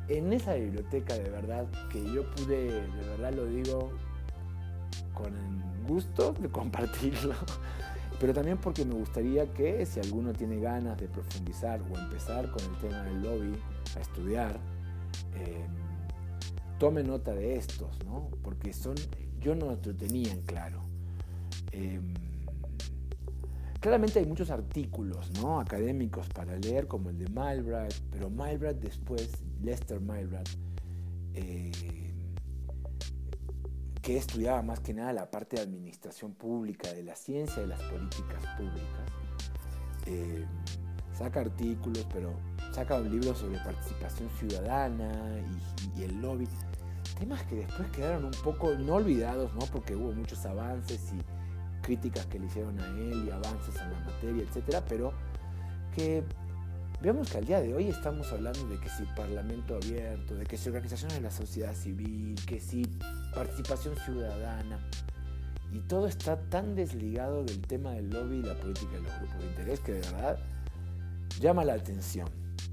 en 0.09 0.33
esa 0.33 0.55
biblioteca 0.55 1.15
de 1.15 1.31
verdad 1.31 1.67
que 1.91 2.05
yo 2.13 2.31
pude, 2.33 2.71
de 2.71 3.09
verdad 3.09 3.33
lo 3.33 3.47
digo 3.47 3.93
con 5.15 5.33
gusto 5.87 6.35
de 6.39 6.49
compartirlo, 6.49 7.35
pero 8.25 8.33
también 8.33 8.57
porque 8.57 8.87
me 8.87 8.95
gustaría 8.95 9.53
que 9.53 9.85
si 9.85 10.01
alguno 10.01 10.33
tiene 10.33 10.59
ganas 10.59 10.97
de 10.97 11.09
profundizar 11.09 11.83
o 11.83 11.99
empezar 11.99 12.51
con 12.51 12.63
el 12.63 12.79
tema 12.79 13.03
del 13.03 13.21
lobby 13.21 13.53
a 13.95 14.01
estudiar, 14.01 14.59
eh, 15.35 15.67
tome 16.79 17.03
nota 17.03 17.35
de 17.35 17.57
estos, 17.57 18.03
¿no? 18.07 18.31
Porque 18.43 18.73
son, 18.73 18.95
yo 19.41 19.55
no 19.55 19.67
lo 19.67 19.77
tenía 19.77 20.33
en 20.33 20.41
claro. 20.41 20.81
Eh, 21.71 22.01
claramente 23.79 24.21
hay 24.21 24.25
muchos 24.25 24.49
artículos 24.49 25.31
¿no? 25.43 25.61
académicos 25.61 26.27
para 26.31 26.57
leer, 26.57 26.87
como 26.87 27.11
el 27.11 27.19
de 27.19 27.29
Milbrad, 27.29 27.93
pero 28.11 28.31
Milbrad 28.31 28.77
después, 28.77 29.29
Lester 29.63 30.01
Milbrad, 30.01 30.47
eh, 31.35 32.14
que 34.05 34.19
estudiaba 34.19 34.61
más 34.61 34.81
que 34.81 34.93
nada 34.93 35.15
la 35.15 35.31
parte 35.31 35.57
de 35.57 35.63
administración 35.63 36.35
pública, 36.35 36.93
de 36.93 37.03
la 37.03 37.17
ciencia 37.17 37.63
de 37.63 37.69
las 37.69 37.81
políticas 37.85 38.45
públicas, 38.59 39.09
eh, 40.05 40.45
saca 41.17 41.41
artículos, 41.41 42.07
pero 42.13 42.35
saca 42.71 42.97
un 42.97 43.11
libro 43.11 43.35
sobre 43.35 43.59
participación 43.61 44.29
ciudadana 44.39 45.11
y, 45.97 46.01
y, 46.01 46.05
el 46.05 46.21
lobby. 46.21 46.47
Temas 47.19 47.45
que 47.45 47.57
después 47.57 47.89
quedaron 47.93 48.27
un 48.27 48.43
poco 48.43 48.75
no 48.75 48.97
olvidados, 48.97 49.55
¿no? 49.55 49.61
porque 49.73 49.97
hubo 49.97 50.13
muchos 50.13 50.45
avances 50.45 51.01
y 51.15 51.81
críticas 51.83 52.27
que 52.27 52.39
le 52.39 52.47
hicieron 52.47 52.79
a 52.79 52.87
él 52.89 53.25
y 53.27 53.31
avances 53.31 53.75
en 53.81 53.91
la 53.91 54.01
materia, 54.01 54.43
etcétera, 54.43 54.85
pero 54.87 55.15
que 55.95 56.23
veamos 57.01 57.31
que 57.31 57.39
al 57.39 57.47
día 57.47 57.63
de 57.63 57.73
hoy 57.73 57.89
estamos 57.89 58.31
hablando 58.33 58.69
de 58.69 58.79
que 58.79 58.91
si 58.91 59.05
parlamento 59.17 59.77
abierto, 59.77 60.35
de 60.35 60.45
que 60.45 60.59
si 60.59 60.69
organizaciones 60.69 61.17
de 61.17 61.23
la 61.23 61.31
sociedad 61.31 61.75
civil, 61.75 62.39
que 62.47 62.61
si 62.61 62.83
participación 63.35 63.97
ciudadana, 63.97 64.79
y 65.73 65.81
todo 65.81 66.07
está 66.07 66.37
tan 66.51 66.77
desligado 66.77 67.43
del 67.43 67.61
tema 67.63 67.93
del 67.93 68.09
lobby 68.09 68.37
y 68.37 68.43
la 68.43 68.55
política 68.55 68.93
de 68.93 69.03
los 69.03 69.19
grupos 69.19 69.39
de 69.41 69.47
interés 69.47 69.81
que 69.81 69.93
de 69.93 70.01
verdad 70.01 70.39
llama 71.41 71.65
la 71.65 71.75
atención. 71.75 72.29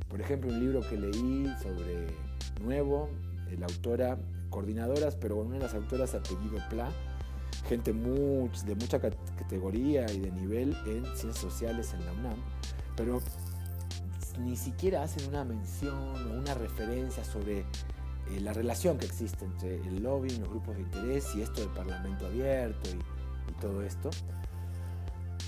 Por 0.07 0.21
ejemplo, 0.21 0.51
un 0.51 0.59
libro 0.59 0.81
que 0.87 0.97
leí 0.97 1.51
sobre 1.63 2.07
Nuevo, 2.63 3.09
la 3.57 3.65
autora, 3.65 4.17
coordinadoras, 4.49 5.15
pero 5.15 5.37
una 5.37 5.55
de 5.55 5.61
las 5.61 5.73
autoras 5.73 6.13
apellido 6.13 6.59
Pla, 6.69 6.91
gente 7.67 7.91
de 7.91 8.75
mucha 8.75 8.99
categoría 8.99 10.11
y 10.11 10.19
de 10.19 10.31
nivel 10.31 10.77
en 10.85 11.03
ciencias 11.05 11.37
sociales 11.37 11.93
en 11.93 12.05
la 12.05 12.11
UNAM, 12.13 12.37
pero 12.95 13.21
ni 14.39 14.55
siquiera 14.55 15.03
hacen 15.03 15.27
una 15.27 15.43
mención 15.43 15.95
o 16.27 16.39
una 16.39 16.53
referencia 16.53 17.23
sobre 17.23 17.65
eh, 18.29 18.39
la 18.41 18.53
relación 18.53 18.97
que 18.97 19.05
existe 19.05 19.45
entre 19.45 19.75
el 19.75 20.03
lobby, 20.03 20.29
los 20.31 20.49
grupos 20.49 20.75
de 20.75 20.81
interés 20.81 21.35
y 21.35 21.41
esto 21.41 21.61
del 21.61 21.69
Parlamento 21.71 22.25
abierto 22.25 22.89
y, 22.89 23.21
todo 23.59 23.83
esto. 23.83 24.09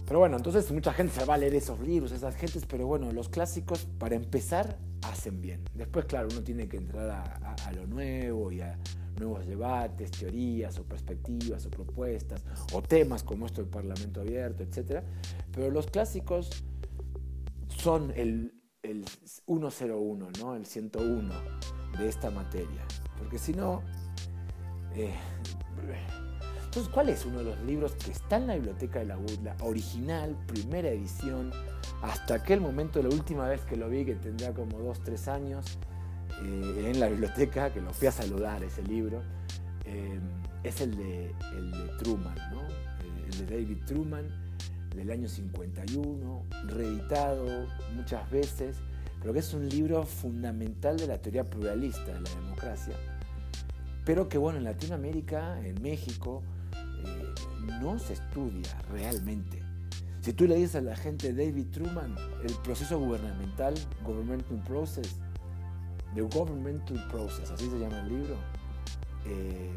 Pero 0.06 0.20
bueno, 0.20 0.38
entonces 0.38 0.70
mucha 0.72 0.94
gente 0.94 1.14
se 1.18 1.26
va 1.26 1.36
a 1.36 1.38
leer 1.38 1.56
esos 1.56 1.80
libros, 1.80 2.12
esas 2.12 2.36
gentes, 2.36 2.66
pero 2.68 2.86
bueno, 2.86 3.12
los 3.12 3.30
clásicos 3.30 3.88
para 3.98 4.16
empezar 4.16 4.78
hacen 5.02 5.42
bien. 5.42 5.64
Después, 5.74 6.06
claro, 6.06 6.28
uno 6.30 6.44
tiene 6.44 6.68
que 6.68 6.78
entrar 6.78 7.10
a 7.10 7.72
lo 7.72 7.88
nuevo 7.88 8.52
y 8.52 8.62
a, 8.62 8.78
nuevos 9.20 9.46
debates, 9.46 10.12
teorías 10.12 10.78
o 10.80 10.84
perspectivas 10.84 11.66
o 11.66 11.70
propuestas 11.70 12.44
o 12.74 12.82
temas 12.82 13.24
como 13.24 13.46
esto 13.46 13.62
del 13.62 13.70
Parlamento 13.70 14.22
abierto, 14.22 14.64
etc. 14.64 15.04
Pero 15.52 15.72
los 15.72 15.88
clásicos 15.88 16.50
son 17.68 18.12
el, 18.16 18.54
el 18.84 19.06
101, 19.08 20.28
¿no? 20.40 20.56
el 20.56 20.66
101 20.66 21.34
de 21.98 22.08
esta 22.08 22.30
materia. 22.30 22.86
Porque 23.18 23.40
si 23.40 23.54
no... 23.54 23.82
Eh, 24.96 25.14
entonces, 26.66 26.92
¿cuál 26.92 27.10
es 27.10 27.26
uno 27.26 27.40
de 27.40 27.46
los 27.46 27.60
libros 27.62 27.94
que 27.94 28.12
está 28.12 28.38
en 28.38 28.48
la 28.48 28.56
biblioteca 28.56 29.00
de 29.00 29.06
la 29.06 29.18
UDLA, 29.18 29.56
original, 29.62 30.36
primera 30.48 30.90
edición, 30.90 31.52
hasta 32.02 32.36
aquel 32.36 32.62
momento, 32.62 33.02
la 33.02 33.10
última 33.10 33.48
vez 33.48 33.62
que 33.62 33.78
lo 33.78 33.90
vi, 33.90 34.06
que 34.06 34.16
tendría 34.16 34.54
como 34.54 34.80
2, 34.80 35.04
3 35.04 35.28
años, 35.28 35.78
eh, 36.42 36.92
en 36.92 37.00
la 37.00 37.10
biblioteca, 37.10 37.72
que 37.72 37.80
lo 37.80 37.94
fui 37.94 38.08
a 38.08 38.12
saludar 38.12 38.64
ese 38.64 38.82
libro, 38.82 39.22
eh, 39.86 40.20
es 40.64 40.82
el 40.82 40.98
de, 40.98 41.36
el 41.56 41.72
de 41.72 41.98
Truman, 42.00 42.36
¿no? 42.52 42.62
Eh, 42.62 43.30
el 43.32 43.46
de 43.46 43.46
David 43.46 43.78
Truman, 43.86 44.43
del 44.96 45.12
año 45.12 45.28
51, 45.28 46.46
reeditado 46.68 47.68
muchas 47.96 48.30
veces, 48.30 48.78
pero 49.20 49.34
que 49.34 49.40
es 49.40 49.54
un 49.54 49.68
libro 49.70 50.04
fundamental 50.04 50.98
de 50.98 51.08
la 51.08 51.18
teoría 51.20 51.50
pluralista 51.50 52.06
de 52.06 52.22
la 52.22 52.30
democracia, 52.30 52.96
pero 54.06 54.28
que 54.28 54.38
bueno, 54.38 54.58
en 54.58 54.66
Latinoamérica, 54.66 55.60
en 55.66 55.82
México, 55.82 56.44
no 57.82 58.00
se 58.00 58.14
estudia 58.14 58.82
realmente. 58.92 59.62
Si 60.22 60.34
tú 60.34 60.48
le 60.48 60.56
dices 60.56 60.78
a 60.78 60.82
la 60.82 60.96
gente 60.96 61.34
David 61.34 61.66
Truman, 61.72 62.16
el 62.44 62.54
proceso 62.64 63.00
gubernamental, 63.00 63.74
governmental 64.06 64.62
process, 64.64 65.18
The 66.16 66.22
Governmental 66.22 67.08
Process, 67.10 67.50
así 67.52 67.70
se 67.70 67.80
llama 67.80 68.00
el 68.02 68.10
libro. 68.10 68.36
Eh, 69.26 69.72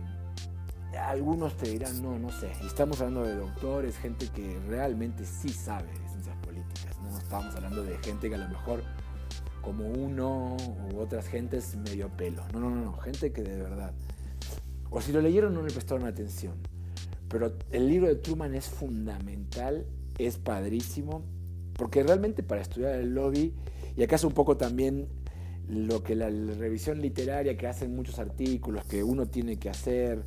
algunos 0.97 1.57
te 1.57 1.71
dirán, 1.71 2.03
no, 2.03 2.19
no 2.19 2.31
sé. 2.31 2.51
Y 2.63 2.67
estamos 2.67 3.01
hablando 3.01 3.25
de 3.25 3.35
doctores, 3.37 3.97
gente 3.99 4.29
que 4.29 4.59
realmente 4.69 5.25
sí 5.25 5.49
sabe 5.49 5.89
de 5.91 6.09
ciencias 6.09 6.37
políticas. 6.39 6.97
No 7.03 7.19
estamos 7.19 7.55
hablando 7.55 7.83
de 7.83 7.97
gente 7.99 8.29
que 8.29 8.35
a 8.35 8.39
lo 8.39 8.49
mejor, 8.49 8.83
como 9.63 9.87
uno 9.87 10.57
u 10.93 10.99
otras 10.99 11.27
gentes, 11.27 11.77
medio 11.77 12.09
pelo. 12.17 12.43
No, 12.53 12.61
no, 12.61 12.71
no, 12.71 12.85
no. 12.85 12.93
Gente 12.99 13.33
que 13.33 13.43
de 13.43 13.57
verdad. 13.57 13.93
O 14.91 15.01
si 15.01 15.13
lo 15.13 15.21
leyeron, 15.21 15.55
no 15.55 15.63
le 15.63 15.73
prestaron 15.73 16.07
atención. 16.07 16.55
Pero 17.29 17.53
el 17.71 17.89
libro 17.89 18.09
de 18.09 18.17
Truman 18.17 18.55
es 18.55 18.67
fundamental, 18.67 19.87
es 20.19 20.39
padrísimo, 20.39 21.25
porque 21.75 22.03
realmente 22.03 22.43
para 22.43 22.63
estudiar 22.63 22.95
el 22.95 23.15
lobby, 23.15 23.53
y 23.97 24.03
acaso 24.03 24.29
un 24.29 24.35
poco 24.35 24.57
también 24.57 25.09
lo 25.69 26.03
que 26.03 26.15
la, 26.15 26.29
revisión 26.29 27.01
literaria 27.01 27.57
que 27.57 27.67
hacen 27.67 27.95
muchos 27.95 28.19
artículos 28.19 28.85
que 28.85 29.03
uno 29.03 29.27
tiene 29.27 29.59
que 29.59 29.69
hacer 29.69 30.25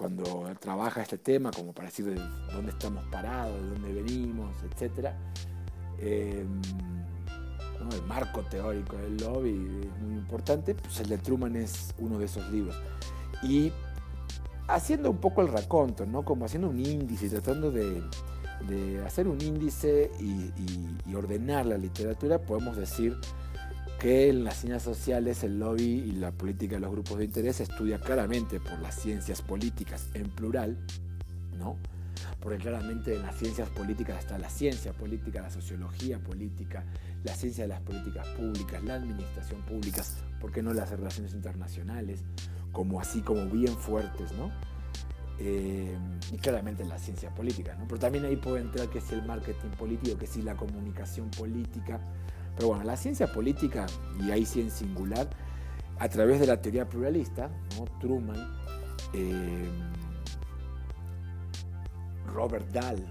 cuando 0.00 0.50
trabaja 0.58 1.02
este 1.02 1.18
tema, 1.18 1.50
como 1.50 1.74
para 1.74 1.88
decir 1.88 2.06
de 2.06 2.14
dónde 2.54 2.70
estamos 2.70 3.04
parados, 3.10 3.54
de 3.60 3.68
dónde 3.68 3.92
venimos, 3.92 4.56
etc. 4.62 5.10
Em, 5.98 6.62
el 7.92 8.02
marco 8.06 8.40
teórico 8.40 8.96
del 8.96 9.18
lobby 9.18 9.50
es 9.50 10.02
muy 10.02 10.14
importante, 10.14 10.74
pues 10.74 11.00
el 11.00 11.08
de 11.10 11.18
Truman 11.18 11.54
es 11.54 11.94
uno 11.98 12.18
de 12.18 12.24
esos 12.24 12.50
libros. 12.50 12.74
Y 13.42 13.72
haciendo 14.68 15.10
un 15.10 15.18
poco 15.18 15.42
el 15.42 15.48
raconto, 15.48 16.06
¿no? 16.06 16.24
como 16.24 16.46
haciendo 16.46 16.70
un 16.70 16.80
índice, 16.80 17.28
tratando 17.28 17.70
de, 17.70 18.02
hacer 19.04 19.28
un 19.28 19.38
índice 19.42 20.10
y 20.18 21.14
ordenar 21.14 21.66
la 21.66 21.76
literatura, 21.76 22.38
podemos 22.38 22.78
decir 22.78 23.18
que 24.00 24.30
en 24.30 24.44
las 24.44 24.56
ciencias 24.56 24.82
sociales 24.82 25.44
el 25.44 25.58
lobby 25.58 25.82
y 25.82 26.12
la 26.12 26.32
política 26.32 26.76
de 26.76 26.80
los 26.80 26.90
grupos 26.90 27.18
de 27.18 27.26
interés 27.26 27.60
estudia 27.60 28.00
claramente 28.00 28.58
por 28.58 28.78
las 28.80 28.94
ciencias 28.94 29.42
políticas 29.42 30.08
en 30.14 30.30
plural, 30.30 30.78
¿no? 31.58 31.76
Porque 32.40 32.56
claramente 32.56 33.14
en 33.14 33.20
las 33.20 33.36
ciencias 33.36 33.68
políticas 33.68 34.20
está 34.20 34.38
la 34.38 34.48
ciencia 34.48 34.94
política, 34.94 35.42
la 35.42 35.50
sociología 35.50 36.18
política, 36.18 36.82
la 37.24 37.34
ciencia 37.34 37.64
de 37.64 37.68
las 37.68 37.82
políticas 37.82 38.26
públicas, 38.28 38.82
la 38.84 38.94
administración 38.94 39.60
pública, 39.66 40.02
¿por 40.40 40.50
qué 40.50 40.62
no 40.62 40.72
las 40.72 40.88
relaciones 40.88 41.34
internacionales? 41.34 42.22
Como 42.72 43.02
así, 43.02 43.20
como 43.20 43.44
bien 43.50 43.76
fuertes, 43.76 44.32
¿no? 44.32 44.50
Eh, 45.38 45.94
y 46.32 46.38
claramente 46.38 46.86
la 46.86 46.98
ciencia 46.98 47.34
política, 47.34 47.74
¿no? 47.74 47.86
Pero 47.86 48.00
también 48.00 48.24
ahí 48.24 48.36
puede 48.36 48.62
entrar 48.62 48.88
que 48.88 49.02
si 49.02 49.14
el 49.14 49.26
marketing 49.26 49.70
político, 49.78 50.16
que 50.16 50.26
si 50.26 50.40
la 50.40 50.56
comunicación 50.56 51.30
política, 51.30 52.00
pero 52.60 52.68
bueno, 52.68 52.84
la 52.84 52.98
ciencia 52.98 53.26
política, 53.26 53.86
y 54.22 54.30
ahí 54.30 54.44
sí 54.44 54.60
en 54.60 54.70
singular, 54.70 55.30
a 55.98 56.10
través 56.10 56.40
de 56.40 56.46
la 56.46 56.60
teoría 56.60 56.86
pluralista, 56.86 57.50
Truman, 57.98 58.36
eh, 59.14 59.66
Robert 62.26 62.70
Dahl, 62.70 63.02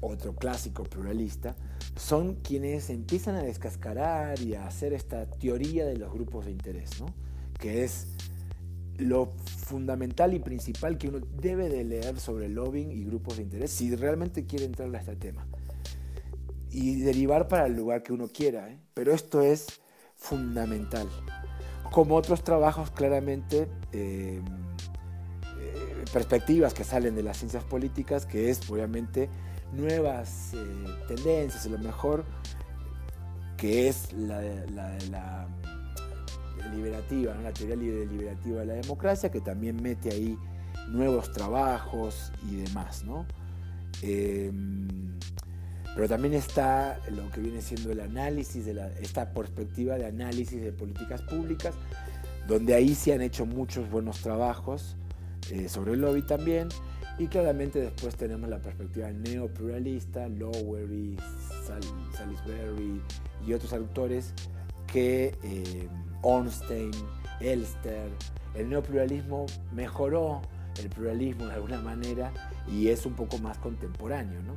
otro 0.00 0.34
clásico 0.34 0.84
pluralista, 0.84 1.54
son 1.96 2.36
quienes 2.36 2.88
empiezan 2.88 3.34
a 3.34 3.42
descascarar 3.42 4.40
y 4.40 4.54
a 4.54 4.66
hacer 4.66 4.94
esta 4.94 5.26
teoría 5.26 5.84
de 5.84 5.98
los 5.98 6.10
grupos 6.10 6.46
de 6.46 6.52
interés, 6.52 6.98
¿no? 6.98 7.04
que 7.60 7.84
es 7.84 8.06
lo 8.96 9.34
fundamental 9.66 10.32
y 10.32 10.38
principal 10.38 10.96
que 10.96 11.08
uno 11.08 11.18
debe 11.42 11.68
de 11.68 11.84
leer 11.84 12.18
sobre 12.18 12.48
lobbying 12.48 12.90
y 12.90 13.04
grupos 13.04 13.36
de 13.36 13.42
interés 13.42 13.70
si 13.70 13.94
realmente 13.94 14.46
quiere 14.46 14.64
entrar 14.64 14.96
a 14.96 14.98
este 14.98 15.14
tema 15.16 15.46
y 16.74 16.96
derivar 16.96 17.46
para 17.46 17.66
el 17.66 17.76
lugar 17.76 18.02
que 18.02 18.12
uno 18.12 18.28
quiera. 18.28 18.68
¿eh? 18.68 18.78
Pero 18.94 19.14
esto 19.14 19.40
es 19.40 19.80
fundamental. 20.16 21.08
Como 21.92 22.16
otros 22.16 22.42
trabajos, 22.42 22.90
claramente, 22.90 23.68
eh, 23.92 24.42
eh, 25.60 26.04
perspectivas 26.12 26.74
que 26.74 26.82
salen 26.82 27.14
de 27.14 27.22
las 27.22 27.38
ciencias 27.38 27.62
políticas, 27.62 28.26
que 28.26 28.50
es 28.50 28.68
obviamente 28.68 29.30
nuevas 29.72 30.50
tendencias, 31.06 31.64
a 31.66 31.68
lo 31.68 31.78
mejor, 31.78 32.24
que 33.56 33.88
es 33.88 34.12
la, 34.12 34.40
la, 34.72 35.46
liberativa, 36.74 37.34
la 37.36 37.52
teoría 37.52 37.76
liberativa 37.76 38.60
de 38.60 38.66
la 38.66 38.74
democracia, 38.74 39.30
que 39.30 39.40
también 39.40 39.80
mete 39.80 40.10
ahí 40.10 40.36
nuevos 40.88 41.30
trabajos 41.30 42.32
y 42.50 42.56
demás. 42.56 43.04
¿no? 43.04 43.26
Pero 45.94 46.08
también 46.08 46.34
está 46.34 46.98
lo 47.10 47.30
que 47.30 47.40
viene 47.40 47.62
siendo 47.62 47.92
el 47.92 48.00
análisis, 48.00 48.64
de 48.64 48.92
esta 49.00 49.32
perspectiva 49.32 49.96
de 49.96 50.06
análisis 50.06 50.60
de 50.60 50.72
políticas 50.72 51.22
públicas, 51.22 51.74
donde 52.48 52.74
ahí 52.74 52.94
se 52.94 53.12
han 53.12 53.22
hecho 53.22 53.46
muchos 53.46 53.88
buenos 53.90 54.20
trabajos 54.20 54.96
eh, 55.50 55.68
sobre 55.68 55.92
el 55.92 56.00
lobby 56.00 56.22
también. 56.22 56.68
Y 57.16 57.28
claramente 57.28 57.80
después 57.80 58.16
tenemos 58.16 58.50
la 58.50 58.58
perspectiva 58.58 59.08
neopluralista, 59.12 60.28
Lowery, 60.28 61.16
Salisbury 61.64 63.00
y 63.46 63.52
otros 63.52 63.72
autores 63.72 64.32
que 64.88 65.32
eh, 65.44 65.88
Ornstein, 66.22 66.90
Elster, 67.40 68.10
el 68.54 68.68
neopluralismo 68.68 69.46
mejoró 69.72 70.42
el 70.82 70.88
pluralismo 70.88 71.46
de 71.46 71.52
alguna 71.52 71.80
manera 71.80 72.32
y 72.68 72.88
es 72.88 73.06
un 73.06 73.14
poco 73.14 73.38
más 73.38 73.58
contemporáneo. 73.58 74.42
¿no? 74.42 74.54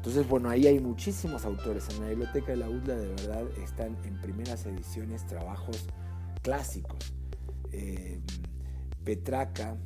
Entonces, 0.00 0.26
bueno, 0.26 0.48
ahí 0.48 0.66
hay 0.66 0.80
muchísimos 0.80 1.44
autores. 1.44 1.86
En 1.90 2.00
la 2.00 2.08
biblioteca 2.08 2.52
de 2.52 2.56
la 2.56 2.70
UDLA 2.70 2.96
de 2.96 3.08
verdad 3.08 3.44
están 3.62 3.98
en 4.04 4.18
primeras 4.18 4.64
ediciones 4.64 5.26
trabajos 5.26 5.84
clásicos. 6.40 7.12
Eh, 7.70 8.18
Petraca, 9.04 9.76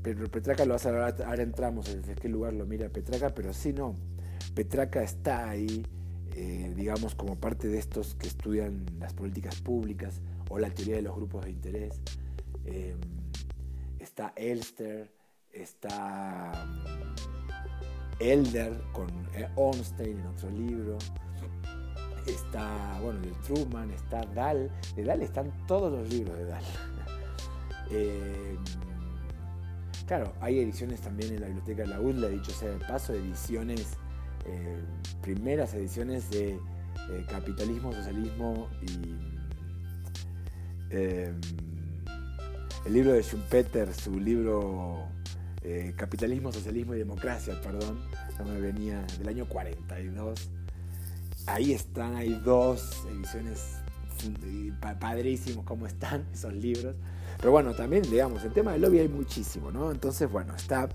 pero 0.00 0.30
Petraca 0.30 0.64
lo 0.64 0.76
hace 0.76 0.90
ahora, 0.90 1.16
ahora 1.26 1.42
entramos 1.42 1.92
desde 1.92 2.14
qué 2.14 2.28
lugar 2.28 2.52
lo 2.52 2.66
mira 2.66 2.88
Petraca, 2.88 3.34
pero 3.34 3.52
sí 3.52 3.72
no. 3.72 3.96
Petraca 4.54 5.02
está 5.02 5.50
ahí, 5.50 5.84
eh, 6.36 6.72
digamos, 6.76 7.16
como 7.16 7.34
parte 7.34 7.66
de 7.66 7.78
estos 7.78 8.14
que 8.14 8.28
estudian 8.28 8.86
las 9.00 9.12
políticas 9.12 9.60
públicas 9.60 10.20
o 10.50 10.60
la 10.60 10.70
teoría 10.70 10.94
de 10.94 11.02
los 11.02 11.16
grupos 11.16 11.46
de 11.46 11.50
interés. 11.50 12.00
Eh, 12.64 12.94
está 13.98 14.32
Elster, 14.36 15.10
está 15.50 16.52
Elder 18.18 18.82
con 18.92 19.08
eh, 19.34 19.48
Ornstein 19.56 20.18
en 20.18 20.26
otro 20.26 20.50
libro, 20.50 20.98
está, 22.26 22.98
bueno, 23.02 23.20
de 23.20 23.30
Truman, 23.46 23.90
está 23.90 24.24
Dahl, 24.34 24.70
de 24.96 25.04
Dahl 25.04 25.22
están 25.22 25.52
todos 25.66 25.92
los 25.92 26.08
libros 26.12 26.36
de 26.36 26.46
Dahl. 26.46 26.64
Eh, 27.90 28.56
claro, 30.06 30.32
hay 30.40 30.58
ediciones 30.58 31.02
también 31.02 31.34
en 31.34 31.42
la 31.42 31.48
biblioteca 31.48 31.82
de 31.82 31.88
la 31.88 32.00
UDLA, 32.00 32.28
dicho 32.28 32.50
sea 32.50 32.70
de 32.70 32.78
paso, 32.78 33.12
ediciones, 33.12 33.98
eh, 34.46 34.82
primeras 35.20 35.74
ediciones 35.74 36.30
de 36.30 36.58
Capitalismo, 37.28 37.92
Socialismo 37.92 38.70
y 38.80 39.34
el 42.86 42.92
libro 42.92 43.12
de 43.12 43.22
Schumpeter, 43.22 43.92
su 43.92 44.18
libro 44.18 45.08
eh, 45.64 45.94
Capitalismo, 45.96 46.52
Socialismo 46.52 46.94
y 46.94 46.98
Democracia, 46.98 47.58
perdón, 47.62 47.98
no 48.38 48.44
me 48.44 48.60
venía 48.60 49.04
del 49.18 49.28
año 49.28 49.46
42. 49.48 50.50
Ahí 51.46 51.72
están, 51.72 52.16
hay 52.16 52.34
dos 52.44 53.04
ediciones 53.10 53.78
padrísimos 55.00 55.64
cómo 55.64 55.86
están 55.86 56.26
esos 56.32 56.52
libros. 56.52 56.94
Pero 57.38 57.50
bueno, 57.50 57.74
también, 57.74 58.02
digamos, 58.02 58.44
el 58.44 58.52
tema 58.52 58.72
del 58.72 58.82
lobby 58.82 59.00
hay 59.00 59.08
muchísimo, 59.08 59.70
¿no? 59.70 59.90
Entonces, 59.90 60.30
bueno, 60.30 60.54
está 60.54 60.88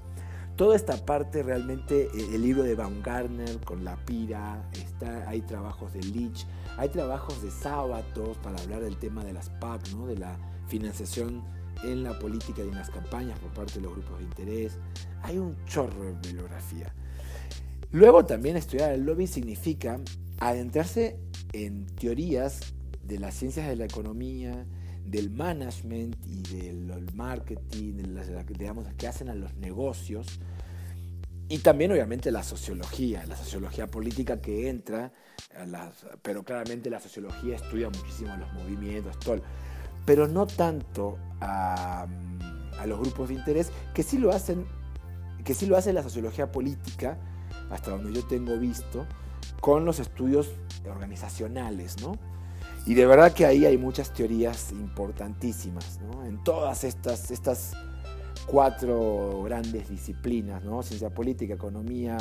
toda 0.56 0.76
esta 0.76 1.06
parte 1.06 1.44
realmente, 1.44 2.10
eh, 2.14 2.30
el 2.34 2.42
libro 2.42 2.64
de 2.64 2.76
Baumgartner 2.76 3.60
con 3.62 3.84
la 3.84 3.96
pira, 4.06 4.70
está, 4.74 5.28
hay 5.30 5.42
trabajos 5.42 5.94
de 5.94 6.02
Leach, 6.04 6.46
hay 6.78 6.90
trabajos 6.90 7.42
de 7.42 7.52
Sábatos 7.52 8.38
para 8.38 8.62
hablar 8.62 8.82
del 8.82 8.98
tema 8.98 9.24
de 9.24 9.34
las 9.34 9.50
PAC, 9.50 9.90
¿no? 9.94 10.06
De 10.06 10.18
la 10.18 10.38
financiación 10.68 11.44
en 11.84 12.04
la 12.04 12.18
política 12.18 12.62
y 12.64 12.70
en 12.70 12.76
las 12.76 12.90
campañas 12.90 13.40
por 13.40 13.52
parte 13.54 13.76
de 13.76 13.82
los 13.82 13.94
grupos 13.94 14.18
de 14.20 14.24
interés. 14.24 14.78
Hay 15.24 15.38
un 15.38 15.56
chorro 15.66 16.04
de 16.04 16.14
bibliografía. 16.14 16.94
Luego 17.92 18.26
también 18.26 18.56
estudiar 18.58 18.92
el 18.94 19.04
lobby 19.04 19.28
significa 19.28 20.00
adentrarse 20.40 21.20
en 21.54 21.86
teorías 21.88 22.74
de 23.04 23.20
las 23.20 23.34
ciencias 23.34 23.68
de 23.68 23.76
la 23.76 23.86
economía, 23.86 24.66
del 25.06 25.32
management 25.32 26.16
y 26.26 26.44
del 26.44 27.12
marketing, 27.14 27.96
las, 28.14 28.28
digamos, 28.48 28.86
que 28.96 29.08
hacen 29.08 29.30
a 29.30 29.34
los 29.34 29.56
negocios. 29.56 30.40
Y 31.48 31.60
también 31.60 31.92
obviamente 31.92 32.32
la 32.32 32.44
sociología, 32.44 33.26
la 33.26 33.36
sociología 33.36 33.88
política 33.88 34.40
que 34.40 34.70
entra, 34.70 35.12
pero 36.22 36.44
claramente 36.44 36.92
la 36.92 37.00
sociología 37.00 37.56
estudia 37.56 37.90
muchísimo 37.90 38.38
los 38.38 38.54
movimientos, 38.54 39.18
todo 39.20 39.42
pero 40.10 40.28
no 40.28 40.48
tanto 40.48 41.20
a, 41.40 42.08
los 42.88 43.00
grupos 43.00 43.30
de 43.30 43.36
interés, 43.36 43.72
que 43.94 44.02
sí 44.02 44.18
lo 44.18 44.32
hacen, 44.32 44.66
que 45.44 45.54
sí 45.54 45.68
lo 45.68 45.78
hace 45.78 45.94
la 45.94 46.02
sociología 46.02 46.52
política, 46.52 47.16
hasta 47.70 47.92
donde 47.92 48.12
yo 48.12 48.26
tengo 48.26 48.58
visto, 48.58 49.06
con 49.62 49.86
los 49.86 50.00
estudios 50.00 50.50
organizacionales, 50.90 52.02
¿no? 52.02 52.18
Y 52.88 52.96
de 52.96 53.06
verdad 53.06 53.34
que 53.34 53.46
ahí 53.46 53.68
hay 53.68 53.78
muchas 53.78 54.12
teorías 54.12 54.72
importantísimas, 54.72 56.00
¿no? 56.02 56.26
En 56.26 56.44
todas 56.44 56.84
estas, 56.84 57.30
estas 57.30 57.74
cuatro 58.48 59.44
grandes 59.44 59.90
disciplinas, 59.90 60.64
¿no? 60.64 60.82
Ciencia 60.82 61.12
política, 61.12 61.54
economía, 61.54 62.18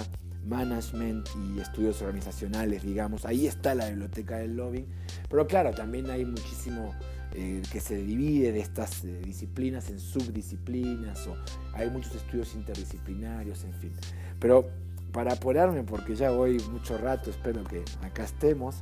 management 0.46 1.26
y 1.36 1.58
estudios 1.58 2.02
organizacionales, 2.02 2.82
digamos. 2.82 3.24
Ahí 3.24 3.46
está 3.46 3.74
la 3.74 3.88
biblioteca 3.88 4.36
del 4.36 4.56
lobbying. 4.56 4.88
Pero 5.30 5.46
claro, 5.46 5.70
también 5.72 6.10
hay 6.10 6.26
muchísimo 6.26 6.94
eh, 7.34 7.62
que 7.70 7.80
se 7.80 7.96
divide 7.96 8.52
de 8.52 8.60
estas 8.60 9.04
eh, 9.04 9.20
disciplinas 9.22 9.90
en 9.90 10.00
subdisciplinas, 10.00 11.26
o 11.26 11.36
hay 11.74 11.90
muchos 11.90 12.14
estudios 12.14 12.54
interdisciplinarios, 12.54 13.64
en 13.64 13.74
fin. 13.74 13.92
Pero 14.40 14.70
para 15.12 15.34
apurarme, 15.34 15.82
porque 15.82 16.14
ya 16.14 16.30
voy 16.30 16.58
mucho 16.70 16.96
rato, 16.96 17.28
espero 17.28 17.64
que 17.64 17.84
acá 18.02 18.24
estemos, 18.24 18.76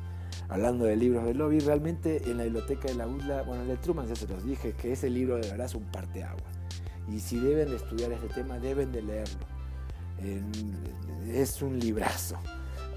hablando 0.48 0.85
de 0.85 0.94
libros 0.94 1.24
de 1.24 1.35
lobby, 1.35 1.59
realmente 1.59 2.22
en 2.30 2.38
la 2.38 2.44
biblioteca 2.44 2.87
de 2.87 2.94
la 2.94 3.09
UDLA, 3.09 3.42
bueno, 3.42 3.62
el 3.62 3.68
de 3.68 3.76
Truman 3.78 4.06
ya 4.06 4.14
se 4.14 4.28
los 4.28 4.44
dije, 4.44 4.74
que 4.74 4.92
ese 4.92 5.11
libro 5.11 5.37
de 5.37 5.48
verdad 5.48 5.66
es 5.66 5.74
un 5.74 5.85
parteagua. 5.85 6.46
Y 7.12 7.18
si 7.18 7.38
deben 7.38 7.70
de 7.70 7.76
estudiar 7.76 8.12
este 8.12 8.28
tema, 8.28 8.59
deben 8.59 8.92
de 8.92 9.02
leerlo. 9.02 9.46
es 11.32 11.62
un 11.62 11.78
librazo. 11.78 12.37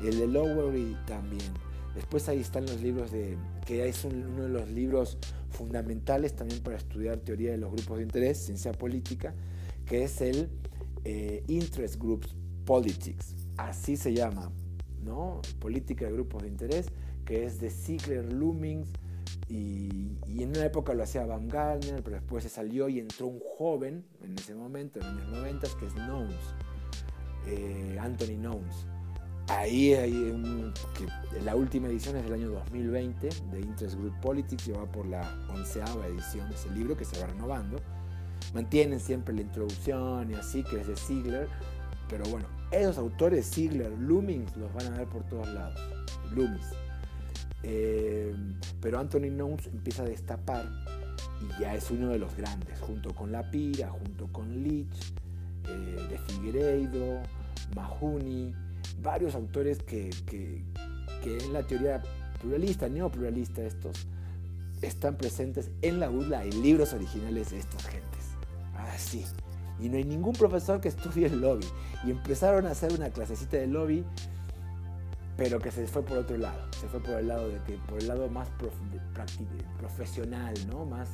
El 0.04 0.18
de 0.18 0.28
Lowery 0.28 0.96
también. 1.06 1.52
Después 1.96 2.30
ahí 2.30 2.40
están 2.40 2.66
los 2.66 2.82
libros 2.82 3.12
de, 3.12 3.38
que 3.66 3.88
es 3.88 4.06
uno 4.06 4.44
de 4.44 4.50
los 4.50 4.70
libros 4.70 5.18
fundamentales 5.50 6.36
también 6.36 6.62
para 6.62 6.78
estudiar 6.78 7.20
teoría 7.20 7.52
de 7.52 7.58
los 7.58 7.72
grupos 7.72 7.98
de 7.98 8.04
interés, 8.04 8.38
ciencia 8.38 8.72
política, 8.72 9.34
que 9.86 10.04
es 10.04 10.22
el 10.22 10.50
eh, 11.04 11.44
Interest 11.48 11.96
Groups 11.96 12.36
Politics, 12.66 13.36
así 13.58 13.98
se 13.98 14.14
llama, 14.14 14.52
¿no? 15.04 15.42
Política 15.60 16.06
de 16.06 16.12
grupos 16.12 16.44
de 16.44 16.50
interés, 16.50 16.88
que 17.26 17.46
es 17.46 17.60
de 17.60 17.70
Ziegler 17.70 18.32
Loomings, 18.32 18.90
y, 19.48 20.18
en 20.28 20.50
una 20.50 20.66
época 20.66 20.94
lo 20.94 21.04
hacía 21.04 21.26
Van 21.26 21.48
Gardner, 21.48 22.04
pero 22.04 22.18
después 22.18 22.44
se 22.44 22.50
salió 22.50 22.88
y 22.88 23.00
entró 23.00 23.28
un 23.28 23.40
joven 23.58 24.06
en 24.24 24.38
ese 24.38 24.54
momento, 24.54 25.00
en 25.00 25.08
los 25.08 25.24
años 25.24 25.32
90, 25.32 25.68
que 25.80 25.86
es 25.88 25.94
Knowles, 25.94 26.36
eh, 27.48 27.98
Anthony 28.00 28.38
Knowles 28.38 28.86
Ahí 29.50 29.96
hay 29.96 30.14
un, 30.14 30.72
que 30.94 31.42
la 31.42 31.56
última 31.56 31.88
edición 31.88 32.16
es 32.18 32.24
del 32.24 32.34
año 32.34 32.50
2020 32.52 33.30
de 33.52 33.60
Interest 33.60 33.96
Group 33.98 34.14
Politics, 34.22 34.72
va 34.72 34.86
por 34.86 35.08
la 35.08 35.28
onceava 35.50 36.06
edición 36.06 36.48
de 36.50 36.56
ese 36.56 36.70
libro 36.70 36.96
que 36.96 37.04
se 37.04 37.20
va 37.20 37.26
renovando. 37.26 37.78
Mantienen 38.54 39.00
siempre 39.00 39.34
la 39.34 39.42
introducción 39.42 40.30
y 40.30 40.36
así, 40.36 40.64
que 40.64 40.82
es 40.82 40.88
de 40.88 40.96
Ziegler, 40.96 41.48
pero 42.08 42.26
bueno, 42.26 42.46
esos 42.72 43.00
autores, 43.00 43.50
Ziegler, 43.50 43.92
Loomings, 43.92 44.56
los 44.56 44.72
van 44.74 44.94
a 44.94 44.98
ver 44.98 45.08
por 45.08 45.24
todos 45.24 45.48
lados. 45.48 45.80
Loomis. 46.32 46.68
Eh, 47.64 48.34
pero 48.80 49.00
Anthony 49.00 49.30
Knowles 49.32 49.66
empieza 49.66 50.04
a 50.04 50.06
destapar 50.06 50.66
y 51.42 51.62
ya 51.62 51.74
es 51.74 51.90
uno 51.90 52.10
de 52.10 52.20
los 52.20 52.36
grandes, 52.38 52.80
junto 52.80 53.16
con 53.16 53.32
La 53.32 53.50
Pira, 53.50 53.90
junto 53.90 54.28
con 54.32 54.64
Leach, 54.64 55.14
eh, 55.68 56.08
de 56.08 56.18
Figueiredo, 56.20 57.22
Mahoney 57.76 58.54
varios 59.02 59.36
autores 59.36 59.80
que, 59.80 60.10
que, 60.26 60.64
en 61.24 61.54
la 61.54 61.64
teoría 61.64 62.02
pluralista, 62.42 62.88
neopluralista 62.88 63.62
estos, 63.62 64.08
están 64.82 65.16
presentes 65.16 65.72
en 65.82 66.00
la 66.00 66.10
UDLA 66.10 66.46
y 66.46 66.52
libros 66.54 66.94
originales 66.94 67.52
de 67.52 67.60
estas 67.60 67.86
gentes. 67.86 68.10
Así. 68.78 69.26
y 69.80 69.90
no 69.90 69.98
hay 69.98 70.04
ningún 70.04 70.34
profesor 70.34 70.82
que 70.82 70.88
estudie 70.88 71.28
el 71.28 71.42
lobby. 71.42 71.66
Y 72.06 72.12
empezaron 72.12 72.66
a 72.66 72.72
hacer 72.72 72.94
una 72.94 73.10
clasecita 73.10 73.58
de 73.58 73.68
lobby, 73.68 74.06
pero 75.38 75.60
que 75.60 75.72
se 75.72 75.86
fue 75.88 76.02
por 76.02 76.18
otro 76.18 76.38
lado. 76.38 76.60
Se 76.80 76.88
fue 76.88 77.00
por 77.02 77.16
el 77.16 77.28
lado 77.28 77.50
de 77.50 77.62
que, 77.64 77.78
por 77.90 78.00
el 78.00 78.08
lado 78.08 78.28
más 78.30 78.48
profesional, 79.80 80.54
¿no? 80.70 80.86
Más 80.86 81.10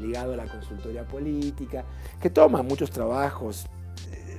ligado 0.00 0.32
a 0.32 0.36
la 0.36 0.46
consultoría 0.46 1.06
política, 1.06 1.84
que 2.20 2.30
toma 2.30 2.62
muchos 2.62 2.90
trabajos 2.90 3.66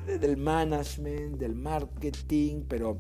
del 0.05 0.37
management, 0.37 1.37
del 1.37 1.55
marketing, 1.55 2.63
pero 2.67 2.97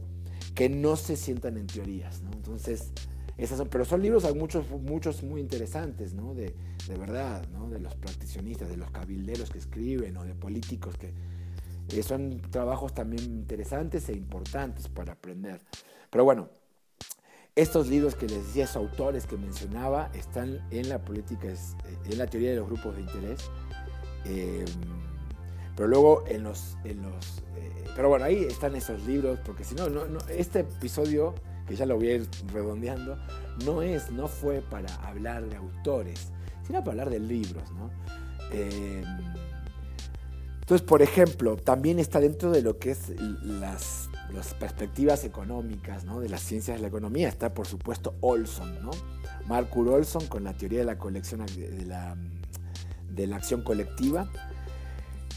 que 0.55 0.69
no 0.69 0.95
se 0.95 1.15
sientan 1.15 1.57
en 1.57 1.67
teorías, 1.67 2.21
¿no? 2.21 2.31
Entonces, 2.33 2.91
esas 3.37 3.57
son, 3.57 3.69
pero 3.69 3.85
son 3.85 4.01
libros, 4.01 4.35
muchos, 4.35 4.69
muchos 4.69 5.23
muy 5.23 5.41
interesantes, 5.41 6.13
¿no? 6.13 6.33
De, 6.33 6.53
de 6.87 6.97
verdad, 6.97 7.47
¿no? 7.51 7.69
De 7.69 7.79
los 7.79 7.95
practicionistas, 7.95 8.69
de 8.69 8.77
los 8.77 8.91
cabilderos 8.91 9.49
que 9.49 9.57
escriben 9.57 10.17
o 10.17 10.23
de 10.23 10.35
políticos 10.35 10.95
que 10.97 11.13
eh, 11.89 12.03
son 12.03 12.41
trabajos 12.51 12.93
también 12.93 13.23
interesantes 13.23 14.07
e 14.09 14.13
importantes 14.13 14.87
para 14.87 15.13
aprender. 15.13 15.61
Pero 16.09 16.23
bueno, 16.23 16.49
estos 17.55 17.87
libros 17.87 18.15
que 18.15 18.27
les 18.27 18.45
decía, 18.45 18.65
esos 18.65 18.77
autores 18.77 19.27
que 19.27 19.37
mencionaba, 19.37 20.09
están 20.13 20.59
en 20.71 20.89
la 20.89 21.03
política, 21.03 21.47
en 21.49 22.17
la 22.17 22.27
teoría 22.27 22.51
de 22.51 22.57
los 22.57 22.67
grupos 22.67 22.95
de 22.95 23.01
interés. 23.01 23.49
Eh, 24.25 24.65
Pero 25.75 25.87
luego 25.87 26.23
en 26.27 26.43
los... 26.43 26.77
En 26.83 27.01
los 27.01 27.39
eh, 27.57 27.85
pero 27.95 28.09
bueno, 28.09 28.25
ahí 28.25 28.43
están 28.43 28.75
esos 28.75 29.05
libros, 29.05 29.39
porque 29.45 29.63
si 29.63 29.75
no, 29.75 29.89
no, 29.89 30.19
este 30.29 30.61
episodio, 30.61 31.35
que 31.67 31.75
ya 31.75 31.85
lo 31.85 31.97
voy 31.97 32.09
a 32.09 32.15
ir 32.15 32.27
redondeando, 32.53 33.17
no 33.65 33.81
es, 33.81 34.11
no 34.11 34.27
fue 34.27 34.61
para 34.61 34.93
hablar 35.07 35.45
de 35.47 35.57
autores, 35.57 36.31
sino 36.65 36.79
para 36.79 36.91
hablar 36.91 37.09
de 37.09 37.19
libros, 37.19 37.71
¿no? 37.71 37.89
Eh, 38.51 39.03
entonces, 40.61 40.87
por 40.87 41.01
ejemplo, 41.01 41.57
también 41.57 41.99
está 41.99 42.21
dentro 42.21 42.49
de 42.49 42.61
lo 42.61 42.77
que 42.77 42.91
es 42.91 43.09
las, 43.43 44.09
las 44.33 44.53
perspectivas 44.53 45.25
económicas, 45.25 46.05
¿no? 46.05 46.21
De 46.21 46.29
las 46.29 46.41
ciencias 46.41 46.77
de 46.77 46.81
la 46.81 46.87
economía, 46.87 47.27
está 47.27 47.53
por 47.53 47.67
supuesto 47.67 48.15
Olson, 48.21 48.81
¿no? 48.81 48.91
Marcur 49.47 49.89
Olson 49.89 50.27
con 50.27 50.45
la 50.45 50.53
teoría 50.53 50.79
de 50.79 50.85
la 50.85 50.97
colección 50.97 51.45
de 51.45 51.85
la, 51.85 52.15
de 53.09 53.27
la 53.27 53.35
acción 53.35 53.63
colectiva, 53.63 54.29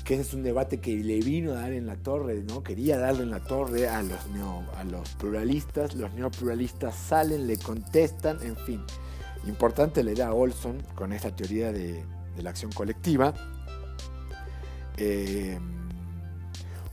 que 0.04 0.14
ese 0.14 0.22
es 0.22 0.34
un 0.34 0.42
debate 0.42 0.80
que 0.80 0.94
le 0.96 1.20
vino 1.20 1.52
a 1.52 1.54
dar 1.54 1.72
en 1.72 1.86
la 1.86 1.96
torre, 1.96 2.42
¿no? 2.46 2.62
Quería 2.62 2.98
darle 2.98 3.22
en 3.22 3.30
la 3.30 3.40
torre 3.40 3.88
a 3.88 4.02
los, 4.02 4.18
a 4.76 4.84
los 4.84 5.08
pluralistas, 5.14 5.94
los 5.94 6.12
neopluralistas 6.12 6.94
salen, 6.94 7.46
le 7.46 7.56
contestan, 7.56 8.38
en 8.42 8.56
fin. 8.56 8.82
Importante 9.46 10.04
leer 10.04 10.22
a 10.22 10.34
Olson 10.34 10.82
con 10.94 11.12
esta 11.12 11.34
teoría 11.34 11.72
de, 11.72 12.04
la 12.42 12.50
acción 12.50 12.70
colectiva. 12.72 13.32
Eh, 14.98 15.58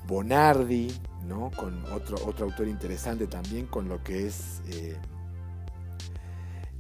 Bonardi, 0.08 0.92
¿no? 1.28 1.52
Con 1.52 1.84
otro, 1.92 2.18
otro 2.26 2.46
autor 2.46 2.68
interesante 2.68 3.28
también, 3.28 3.66
con 3.66 3.90
lo 3.90 4.02
que 4.04 4.28
es 4.28 4.62
eh, 4.70 4.96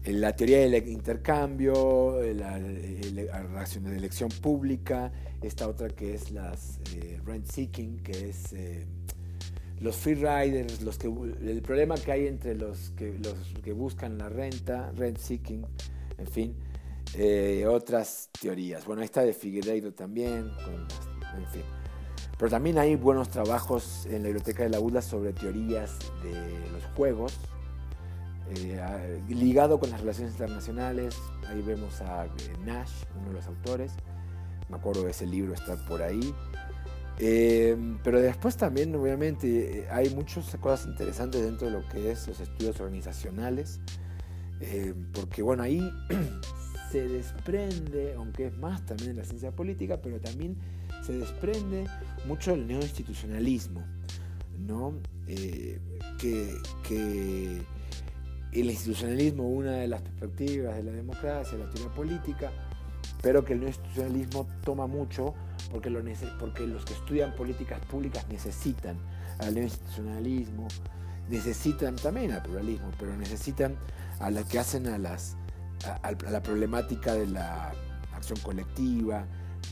la 0.05 0.35
teoría 0.35 0.59
del 0.59 0.87
intercambio, 0.87 2.19
la, 2.33 2.57
relación 2.57 3.83
de 3.83 3.97
elección 3.97 4.29
pública, 4.29 5.11
esta 5.41 5.67
otra 5.67 5.89
que 5.89 6.15
es 6.15 6.31
las 6.31 6.79
eh, 6.95 7.19
rent 7.23 7.45
seeking, 7.45 7.99
que 7.99 8.29
es 8.29 8.53
eh, 8.53 8.85
los 9.79 9.95
free 9.95 10.15
riders, 10.15 10.81
los 10.81 10.97
que, 10.97 11.07
el 11.07 11.61
problema 11.61 11.95
que 11.95 12.11
hay 12.11 12.27
entre 12.27 12.55
los 12.55 12.91
que, 12.91 13.13
los 13.19 13.35
que 13.63 13.73
buscan 13.73 14.17
la 14.17 14.29
renta, 14.29 14.91
rent 14.95 15.17
seeking, 15.17 15.65
en 16.17 16.27
fin, 16.27 16.55
eh, 17.15 17.65
otras 17.67 18.29
teorías. 18.39 18.85
Bueno, 18.85 19.03
esta 19.03 19.21
de 19.21 19.33
Figueiredo 19.33 19.93
también, 19.93 20.51
en 21.37 21.47
fin. 21.47 21.63
Pero 22.37 22.49
también 22.49 22.79
hay 22.79 22.95
buenos 22.95 23.29
trabajos 23.29 24.07
en 24.07 24.23
la 24.23 24.29
biblioteca 24.29 24.63
de 24.63 24.69
la 24.69 24.79
UDLA 24.79 25.03
sobre 25.03 25.31
teorías 25.31 25.99
de 26.23 26.71
los 26.71 26.83
juegos, 26.95 27.39
eh, 28.53 29.21
ligado 29.29 29.79
con 29.79 29.89
las 29.91 30.01
relaciones 30.01 30.33
internacionales. 30.33 31.15
Ahí 31.47 31.61
vemos 31.61 32.01
a 32.01 32.25
eh, 32.25 32.29
Nash, 32.65 32.91
uno 33.17 33.29
de 33.29 33.35
los 33.35 33.47
autores. 33.47 33.93
Me 34.69 34.75
acuerdo 34.77 35.03
de 35.03 35.11
ese 35.11 35.25
libro, 35.25 35.53
está 35.53 35.77
por 35.85 36.01
ahí. 36.01 36.33
Eh, 37.19 37.77
pero 38.03 38.19
después 38.19 38.57
también, 38.57 38.93
obviamente, 38.95 39.87
hay 39.89 40.09
muchas 40.09 40.55
cosas 40.57 40.87
interesantes 40.87 41.41
dentro 41.41 41.67
de 41.67 41.73
lo 41.73 41.87
que 41.87 42.11
es 42.11 42.27
los 42.27 42.39
estudios 42.39 42.79
organizacionales. 42.79 43.79
porque, 45.13 45.41
bueno, 45.41 45.63
ahí 45.63 45.89
se 46.91 47.07
desprende, 47.07 48.15
aunque 48.17 48.47
es 48.47 48.57
más 48.57 48.85
también 48.85 49.11
en 49.11 49.17
la 49.17 49.23
ciencia 49.23 49.51
política, 49.51 50.01
pero 50.01 50.19
también 50.19 50.57
se 51.03 51.13
desprende 51.13 51.85
mucho 52.25 52.53
el 52.53 52.67
neoinstitucionalismo, 52.67 53.81
¿no? 54.59 54.93
que, 55.25 55.79
que 56.83 57.61
el 58.51 58.69
institucionalismo 58.69 59.47
una 59.47 59.71
de 59.73 59.87
las 59.87 60.01
perspectivas 60.01 60.75
de 60.75 60.83
la 60.83 60.91
democracia, 60.91 61.57
la 61.57 61.69
teoría 61.69 61.93
política, 61.93 62.51
pero 63.21 63.45
que 63.45 63.53
el 63.53 63.61
no 63.61 63.67
institucionalismo 63.67 64.47
toma 64.63 64.87
mucho 64.87 65.33
porque, 65.71 65.89
lo 65.89 66.01
porque 66.39 66.67
los 66.67 66.83
que 66.85 66.93
estudian 66.93 67.33
políticas 67.35 67.79
públicas 67.85 68.25
necesitan 68.29 68.97
al 69.39 69.55
no 69.55 69.61
institucionalismo, 69.61 70.67
necesitan 71.29 71.95
también 71.95 72.31
al 72.31 72.41
pluralismo, 72.41 72.91
pero 72.99 73.15
necesitan 73.15 73.75
a 74.19 74.29
las 74.29 74.45
que 74.45 74.59
hacen 74.59 74.87
a, 74.87 74.97
las, 74.97 75.37
a, 75.85 76.11
la 76.29 76.43
problemática 76.43 77.13
de 77.13 77.27
la 77.27 77.73
acción 78.13 78.39
colectiva, 78.39 79.25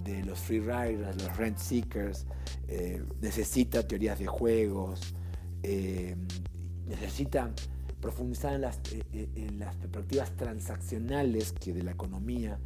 de 0.03 0.23
los 0.23 0.39
free 0.39 0.59
riders, 0.59 1.21
los 1.21 1.37
rent 1.37 1.57
seekers, 1.57 2.25
eh, 2.67 3.03
necesita 3.21 3.87
teorías 3.87 4.19
de 4.19 4.27
juegos, 4.27 5.15
eh, 5.63 6.15
necesita 6.87 7.51
profundizar 8.01 8.53
en 8.53 8.62
las, 8.62 8.77
eh, 8.91 9.03
eh, 9.13 9.29
en 9.35 9.59
las 9.59 9.75
perspectivas 9.75 10.31
transaccionales 10.35 11.53
que 11.53 11.73
de 11.73 11.83
la 11.83 11.91
economía 11.91 12.59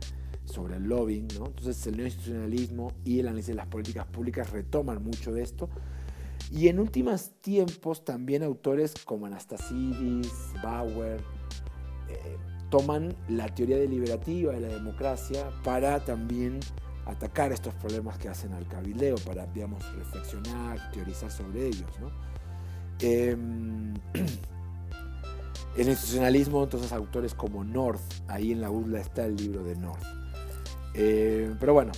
sobre 0.45 0.77
el 0.77 0.83
lobbying. 0.83 1.27
¿no? 1.39 1.47
Entonces 1.47 1.85
el 1.87 1.97
neoinstitucionalismo 1.97 2.91
y 3.03 3.19
el 3.19 3.27
análisis 3.27 3.49
de 3.49 3.55
las 3.55 3.67
políticas 3.67 4.05
públicas 4.07 4.51
retoman 4.51 5.03
mucho 5.03 5.31
de 5.31 5.43
esto. 5.43 5.69
Y 6.51 6.67
en 6.67 6.79
últimos 6.79 7.31
tiempos 7.41 8.05
también 8.05 8.43
autores 8.43 8.93
como 9.05 9.25
Anastasidis, 9.25 10.31
Bauer, 10.61 11.21
eh, 12.09 12.37
toman 12.69 13.15
la 13.29 13.47
teoría 13.53 13.77
deliberativa 13.77 14.53
de 14.53 14.61
la 14.61 14.67
democracia 14.67 15.49
para 15.63 16.03
también 16.03 16.59
atacar 17.05 17.51
estos 17.51 17.73
problemas 17.75 18.17
que 18.17 18.29
hacen 18.29 18.53
al 18.53 18.67
cabildeo, 18.67 19.15
para, 19.25 19.45
digamos, 19.47 19.83
reflexionar, 19.95 20.91
teorizar 20.91 21.31
sobre 21.31 21.67
ellos. 21.67 21.89
¿no? 21.99 22.11
Em, 22.99 23.93
El 25.75 25.89
institucionalismo, 25.89 26.63
entonces 26.63 26.91
autores 26.91 27.33
como 27.33 27.63
North, 27.63 27.99
ahí 28.27 28.51
en 28.51 28.61
la 28.61 28.69
UDLA 28.69 28.99
está 28.99 29.25
el 29.25 29.35
libro 29.35 29.63
de 29.63 29.75
North. 29.75 30.03
Eh, 30.93 31.51
pero 31.59 31.73
bueno, 31.73 31.91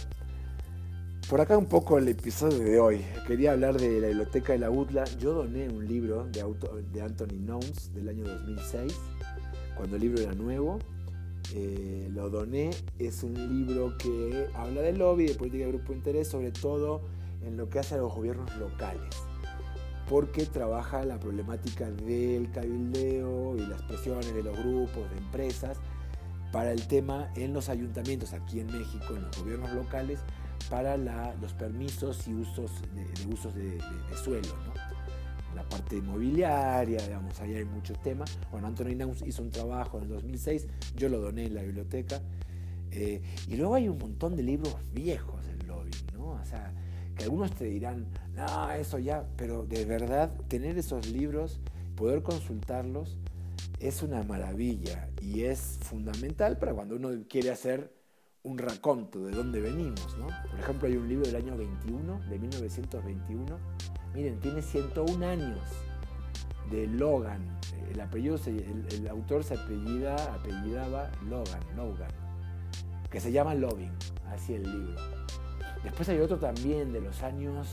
por 1.30 1.42
acá 1.42 1.58
un 1.58 1.66
poco 1.66 1.98
el 1.98 2.08
episodio 2.08 2.60
de 2.60 2.80
hoy. 2.80 3.02
Quería 3.28 3.52
hablar 3.52 3.78
de 3.78 4.00
la 4.00 4.08
biblioteca 4.08 4.54
de 4.54 4.60
la 4.60 4.72
UDLA. 4.72 5.04
Yo 5.20 5.34
doné 5.34 5.68
un 5.68 5.86
libro 5.86 6.26
de, 6.32 6.46
de 6.94 7.02
Anthony 7.02 7.38
Nouns 7.38 7.94
del 7.94 8.08
año 8.08 8.24
2006, 8.24 8.94
cuando 9.76 9.98
el 9.98 10.02
libro 10.04 10.22
era 10.22 10.34
nuevo. 10.34 10.80
Eh, 11.54 12.08
lo 12.14 12.30
doné. 12.30 12.70
Es 12.98 13.24
un 13.24 13.34
libro 13.34 13.98
que 13.98 14.48
habla 14.56 14.84
de 14.84 14.94
lobby, 14.94 15.28
de 15.28 15.36
política 15.36 15.66
de 15.66 15.72
grupo 15.72 15.92
de 15.92 15.98
interés, 15.98 16.30
sobre 16.30 16.52
todo 16.52 17.02
en 17.46 17.58
lo 17.58 17.70
que 17.70 17.80
hace 17.80 17.96
a 17.96 17.98
los 17.98 18.14
gobiernos 18.14 18.56
locales 18.56 19.14
porque 20.10 20.46
trabaja 20.46 21.04
la 21.04 21.20
problemática 21.20 21.90
del 21.90 22.52
cabildeo 22.52 23.56
y 23.58 23.66
las 23.66 23.82
presiones 23.84 24.34
de 24.34 24.44
los 24.44 24.58
grupos, 24.58 25.10
de 25.12 25.18
empresas, 25.18 25.78
para 26.52 26.72
el 26.72 26.88
tema 26.88 27.32
en 27.36 27.54
los 27.54 27.70
ayuntamientos, 27.70 28.34
aquí 28.34 28.60
en 28.60 28.68
México, 28.68 29.16
en 29.16 29.24
los 29.24 29.38
gobiernos 29.38 29.74
locales, 29.74 30.20
para 30.70 30.98
los 30.98 31.54
permisos 31.54 32.28
y 32.28 32.34
usos 32.34 32.72
de, 32.94 33.34
usos 33.34 33.54
de, 33.56 33.80
suelo. 34.24 34.48
La 35.56 35.68
parte 35.68 35.98
inmobiliaria, 35.98 37.02
digamos, 37.02 37.40
ahí 37.40 37.56
hay 37.56 37.66
muchos 37.66 38.02
temas. 38.02 38.38
Bueno, 38.52 38.68
Anthony 38.68 38.96
Naus 38.96 39.22
hizo 39.22 39.42
un 39.42 39.52
trabajo 39.52 39.98
en 39.98 40.04
el 40.04 40.10
2006, 40.10 40.68
yo 40.96 41.10
lo 41.10 41.20
doné 41.20 41.46
en 41.46 41.56
la 41.56 41.62
biblioteca. 41.62 42.22
Eh, 42.92 43.22
y 43.48 43.56
luego 43.56 43.76
hay 43.76 43.90
un 43.90 43.98
montón 43.98 44.36
de 44.36 44.44
libros 44.44 44.76
viejos 44.94 45.46
del 45.46 45.68
lobby, 45.68 45.92
¿no? 46.14 46.32
O 46.32 46.46
sea, 46.46 46.74
que 47.16 47.24
algunos 47.24 47.52
te 47.52 47.66
dirán, 47.66 48.08
no, 48.36 48.72
eso 48.72 49.00
ya, 49.00 49.26
pero 49.38 49.66
de 49.66 49.86
verdad 49.86 50.32
tener 50.48 50.78
esos 50.78 51.08
libros, 51.08 51.60
poder 51.96 52.24
consultarlos, 52.24 53.18
es 53.80 54.04
una 54.04 54.24
maravilla 54.24 55.10
y 55.22 55.44
es 55.44 55.80
fundamental 55.82 56.58
para 56.58 56.74
cuando 56.74 56.96
uno 56.96 57.10
quiere 57.30 57.52
hacer 57.52 57.94
un 58.44 58.58
raconto 58.58 59.26
de 59.26 59.32
dónde 59.32 59.60
venimos, 59.60 60.18
¿no? 60.18 60.28
Por 60.52 60.60
ejemplo, 60.60 60.88
hay 60.88 60.98
un 60.98 61.08
libro 61.08 61.26
del 61.26 61.36
año 61.36 61.58
21, 61.58 62.22
de 62.30 62.40
1921, 62.40 63.58
miren, 64.14 64.40
tiene 64.40 64.62
101 64.62 65.26
años, 65.26 65.60
de 66.70 66.88
Logan, 66.88 67.42
el 67.92 68.00
apellido, 68.00 68.38
el, 68.46 69.08
autor 69.08 69.44
se 69.44 69.56
apellida, 69.56 70.16
apellidaba 70.34 71.12
Logan, 71.30 71.62
Logan, 71.76 72.12
que 73.10 73.20
se 73.20 73.32
llama 73.32 73.56
Loving, 73.56 73.92
así 74.32 74.54
el 74.54 74.64
libro. 74.64 74.96
Después 75.86 76.10
hay 76.10 76.20
otro 76.20 76.40
también 76.40 76.92
de 76.92 77.00
los 77.00 77.22
años, 77.22 77.68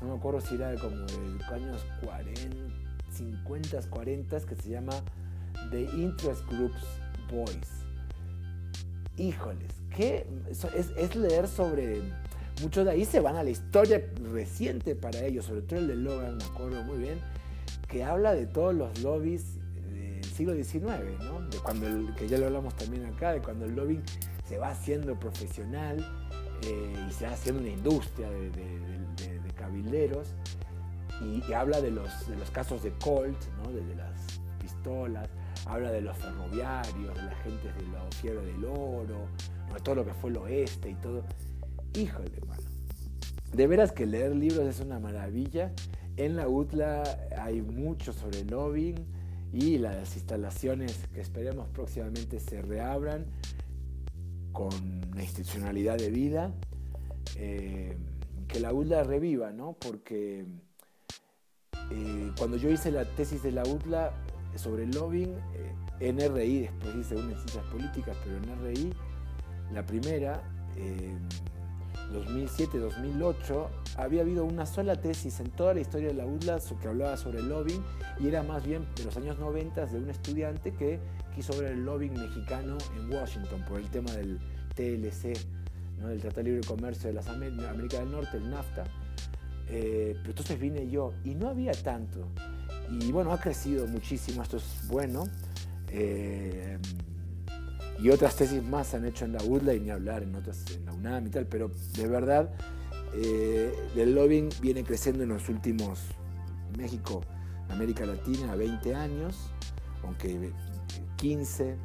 no 0.00 0.08
me 0.08 0.14
acuerdo 0.14 0.40
si 0.40 0.54
era 0.54 0.72
como 0.76 0.96
de 0.96 1.34
los 1.36 1.48
años 1.48 1.84
40, 2.04 2.40
50, 3.10 3.90
40, 3.90 4.40
que 4.40 4.54
se 4.54 4.70
llama 4.70 4.92
The 5.72 5.82
Interest 5.82 6.46
Groups 6.48 6.84
Boys. 7.28 7.68
Híjoles, 9.16 9.72
¿qué? 9.94 10.26
Es, 10.48 11.16
leer 11.16 11.48
sobre... 11.48 12.00
Muchos 12.62 12.84
de 12.84 12.92
ahí 12.92 13.04
se 13.04 13.18
van 13.18 13.34
a 13.34 13.42
la 13.42 13.50
historia 13.50 14.00
reciente 14.32 14.94
para 14.94 15.24
ellos, 15.24 15.46
sobre 15.46 15.62
todo 15.62 15.80
el 15.80 15.88
de 15.88 15.96
Logan, 15.96 16.36
me 16.36 16.44
acuerdo 16.44 16.84
muy 16.84 16.98
bien, 16.98 17.18
que 17.88 18.04
habla 18.04 18.32
de 18.32 18.46
todos 18.46 18.72
los 18.72 18.96
lobbies 19.00 19.58
del 19.92 20.22
siglo 20.22 20.54
XIX, 20.54 21.18
¿no? 21.18 21.40
De 21.48 21.58
cuando 21.58 22.14
que 22.14 22.28
ya 22.28 22.38
lo 22.38 22.46
hablamos 22.46 22.76
también 22.76 23.06
acá, 23.06 23.32
de 23.32 23.42
cuando 23.42 23.64
el 23.64 23.74
lobbying 23.74 24.04
se 24.48 24.58
va 24.58 24.68
haciendo 24.68 25.18
profesional 25.18 26.06
eh, 26.62 27.06
y 27.08 27.12
se 27.12 27.26
haciendo 27.26 27.60
una 27.60 27.70
industria 27.70 28.28
de, 28.30 28.52
cabilderos 29.54 30.28
y, 31.22 31.52
habla 31.52 31.80
de 31.80 31.90
los, 31.90 32.10
casos 32.52 32.82
de 32.82 32.92
Colt, 32.98 33.38
de, 33.72 33.94
las 33.94 34.40
pistolas, 34.60 35.28
habla 35.66 35.90
de 35.92 36.00
los 36.00 36.16
ferroviarios, 36.18 37.14
de 37.14 37.22
la 37.22 37.34
gente 37.36 37.72
de 37.72 37.88
la 37.92 38.02
fiebre 38.20 38.44
del 38.44 38.64
oro, 38.64 39.28
de 39.72 39.80
todo 39.80 39.94
lo 39.94 40.04
que 40.04 40.12
fue 40.12 40.30
el 40.30 40.38
oeste 40.38 40.90
y 40.90 40.94
todo. 40.96 41.22
Híjole, 41.94 42.32
hermano, 42.36 42.62
de 43.52 43.66
veras 43.68 43.92
que 43.92 44.06
leer 44.06 44.34
libros 44.34 44.66
es 44.66 44.80
una 44.80 44.98
maravilla. 44.98 45.72
En 46.16 46.36
la 46.36 46.48
UTLA 46.48 47.02
hay 47.38 47.62
mucho 47.62 48.12
sobre 48.12 48.44
lobbying 48.44 48.96
y 49.52 49.78
las 49.78 50.16
instalaciones 50.16 51.06
que 51.14 51.20
esperemos 51.20 51.68
próximamente 51.68 52.40
se 52.40 52.60
reabran 52.60 53.26
con 54.54 54.70
la 55.14 55.22
institucionalidad 55.22 55.98
de 55.98 56.08
vida. 56.08 56.54
Eh, 57.36 57.98
que 58.48 58.60
la 58.60 58.72
UTLA 58.72 59.02
reviva, 59.02 59.50
¿no? 59.50 59.72
Porque 59.72 60.46
eh, 61.90 62.32
cuando 62.38 62.56
yo 62.56 62.70
hice 62.70 62.90
la 62.90 63.04
tesis 63.04 63.42
de 63.42 63.52
la 63.52 63.64
UTLA 63.64 64.12
sobre 64.54 64.86
lobbying, 64.86 65.34
eh, 65.54 65.74
en 66.00 66.18
RI, 66.18 66.60
después 66.60 66.96
hice 66.96 67.16
una 67.16 67.32
en 67.32 67.36
ciencias 67.36 67.64
políticas, 67.66 68.16
pero 68.22 68.36
en 68.36 68.64
RI, 68.64 68.92
la 69.72 69.84
primera, 69.84 70.42
2007-2008, 72.12 73.68
había 73.96 74.22
habido 74.22 74.44
una 74.44 74.66
sola 74.66 75.00
tesis 75.00 75.40
en 75.40 75.50
toda 75.50 75.74
la 75.74 75.80
historia 75.80 76.08
de 76.08 76.14
la 76.14 76.26
UTLA 76.26 76.58
que 76.80 76.88
hablaba 76.88 77.16
sobre 77.16 77.42
lobbying 77.42 77.82
y 78.20 78.28
era 78.28 78.42
más 78.42 78.64
bien 78.64 78.86
de 78.96 79.04
los 79.04 79.16
años 79.16 79.38
90 79.38 79.86
de 79.86 79.98
un 79.98 80.10
estudiante 80.10 80.74
que 80.74 81.00
ver 81.58 81.72
el 81.72 81.84
lobbying 81.84 82.14
mexicano 82.14 82.78
en 82.96 83.12
Washington 83.12 83.64
por 83.68 83.80
el 83.80 83.88
tema 83.90 84.12
del 84.12 84.38
TLC, 84.74 85.36
¿no? 86.00 86.08
del 86.08 86.20
Tratado 86.20 86.42
de 86.42 86.50
Libre 86.50 86.66
Comercio 86.66 87.08
de 87.08 87.14
las 87.14 87.28
América 87.28 87.98
del 87.98 88.10
Norte, 88.10 88.36
el 88.36 88.50
NAFTA. 88.50 88.84
Eh, 89.68 90.14
pero 90.18 90.30
entonces 90.30 90.60
vine 90.60 90.88
yo 90.88 91.14
y 91.24 91.34
no 91.34 91.48
había 91.48 91.72
tanto. 91.72 92.28
Y 92.90 93.10
bueno, 93.12 93.32
ha 93.32 93.40
crecido 93.40 93.86
muchísimo, 93.86 94.42
esto 94.42 94.58
es 94.58 94.86
bueno. 94.88 95.24
Eh, 95.88 96.78
y 97.98 98.10
otras 98.10 98.36
tesis 98.36 98.62
más 98.62 98.88
se 98.88 98.96
han 98.96 99.04
hecho 99.04 99.24
en 99.24 99.32
la 99.32 99.42
UDLA 99.42 99.74
y 99.74 99.80
ni 99.80 99.90
hablar 99.90 100.22
en 100.22 100.34
otras 100.34 100.64
en 100.74 100.84
la 100.84 100.92
UNAM 100.92 101.26
y 101.26 101.30
tal, 101.30 101.46
pero 101.46 101.70
de 101.96 102.08
verdad 102.08 102.50
eh, 103.14 103.72
el 103.96 104.14
lobbying 104.14 104.50
viene 104.60 104.82
creciendo 104.82 105.22
en 105.22 105.28
los 105.28 105.48
últimos, 105.48 106.00
México, 106.76 107.22
América 107.68 108.04
Latina, 108.04 108.56
20 108.56 108.94
años, 108.94 109.50
aunque 110.02 110.52
15, 111.24 111.76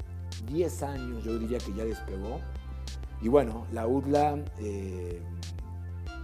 10 0.51 0.83
años 0.83 1.23
yo 1.23 1.39
diría 1.39 1.59
que 1.59 1.73
ya 1.73 1.85
despegó. 1.85 2.41
Y 3.21 3.29
bueno, 3.29 3.65
la 3.71 3.87
UDLA, 3.87 4.43
eh, 4.59 5.21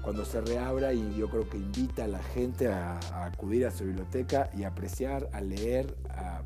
cuando 0.01 0.25
se 0.25 0.41
reabra, 0.41 0.91
y 0.91 1.15
yo 1.15 1.30
creo 1.30 1.49
que 1.49 1.56
invita 1.56 2.04
a 2.04 2.08
la 2.10 2.21
gente 2.21 2.67
a, 2.67 2.99
acudir 3.25 3.65
a 3.67 3.71
su 3.71 3.86
biblioteca 3.86 4.49
y 4.54 4.65
apreciar, 4.65 5.30
a 5.32 5.39
leer, 5.39 5.95
a 6.10 6.41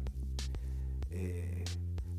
eh, 1.09 1.63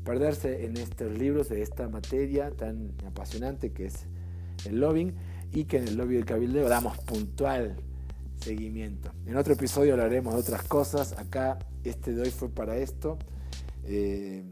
perderse 0.03 0.65
en 0.65 0.75
estos 0.75 1.17
libros 1.17 1.47
de 1.47 1.61
esta 1.61 1.87
materia 1.87 2.51
tan 2.51 2.91
apasionante 3.07 3.71
que 3.71 3.85
es 3.85 4.05
el 4.65 4.81
lobbying 4.81 5.13
y 5.53 5.63
que 5.63 5.77
en 5.77 5.87
el 5.87 5.95
lobby 5.95 6.15
del 6.15 6.25
cabildeo 6.25 6.67
damos 6.67 6.97
puntual 6.97 7.77
seguimiento. 8.41 9.13
En 9.25 9.37
otro 9.37 9.53
episodio 9.53 9.93
hablaremos 9.93 10.33
de 10.33 10.41
otras 10.41 10.63
cosas. 10.63 11.17
Acá 11.17 11.57
este 11.85 12.11
de 12.11 12.23
hoy 12.23 12.31
fue 12.31 12.49
para 12.49 12.75
esto. 12.75 13.17
Eh, 13.85 14.43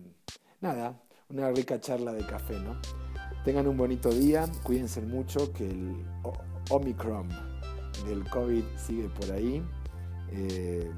nada, 0.62 1.02
una 1.30 1.52
rica 1.52 1.80
charla 1.80 2.13
de 2.13 2.26
café, 2.26 2.60
¿no? 2.60 2.80
Tengan 3.44 3.68
un 3.68 3.78
bonito 3.78 4.10
día, 4.10 4.46
cuídense 4.63 5.02
mucho, 5.02 5.54
que 5.54 5.70
el 5.70 6.06
Omicron 6.70 7.30
del 8.06 8.24
COVID 8.30 8.63
sigue 8.78 9.10
por 9.10 9.32
ahí. 9.32 9.63
Eh, 10.32 10.92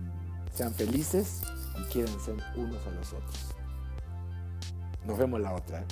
sean 0.54 0.74
felices 0.74 1.44
y 1.80 1.94
quédense 1.94 2.34
unos 2.56 2.88
a 2.88 2.92
los 2.92 3.14
otros. 3.14 3.56
Nos 5.06 5.18
vemos 5.18 5.40
la 5.40 5.54
otra. 5.54 5.82
¿eh? 5.82 5.86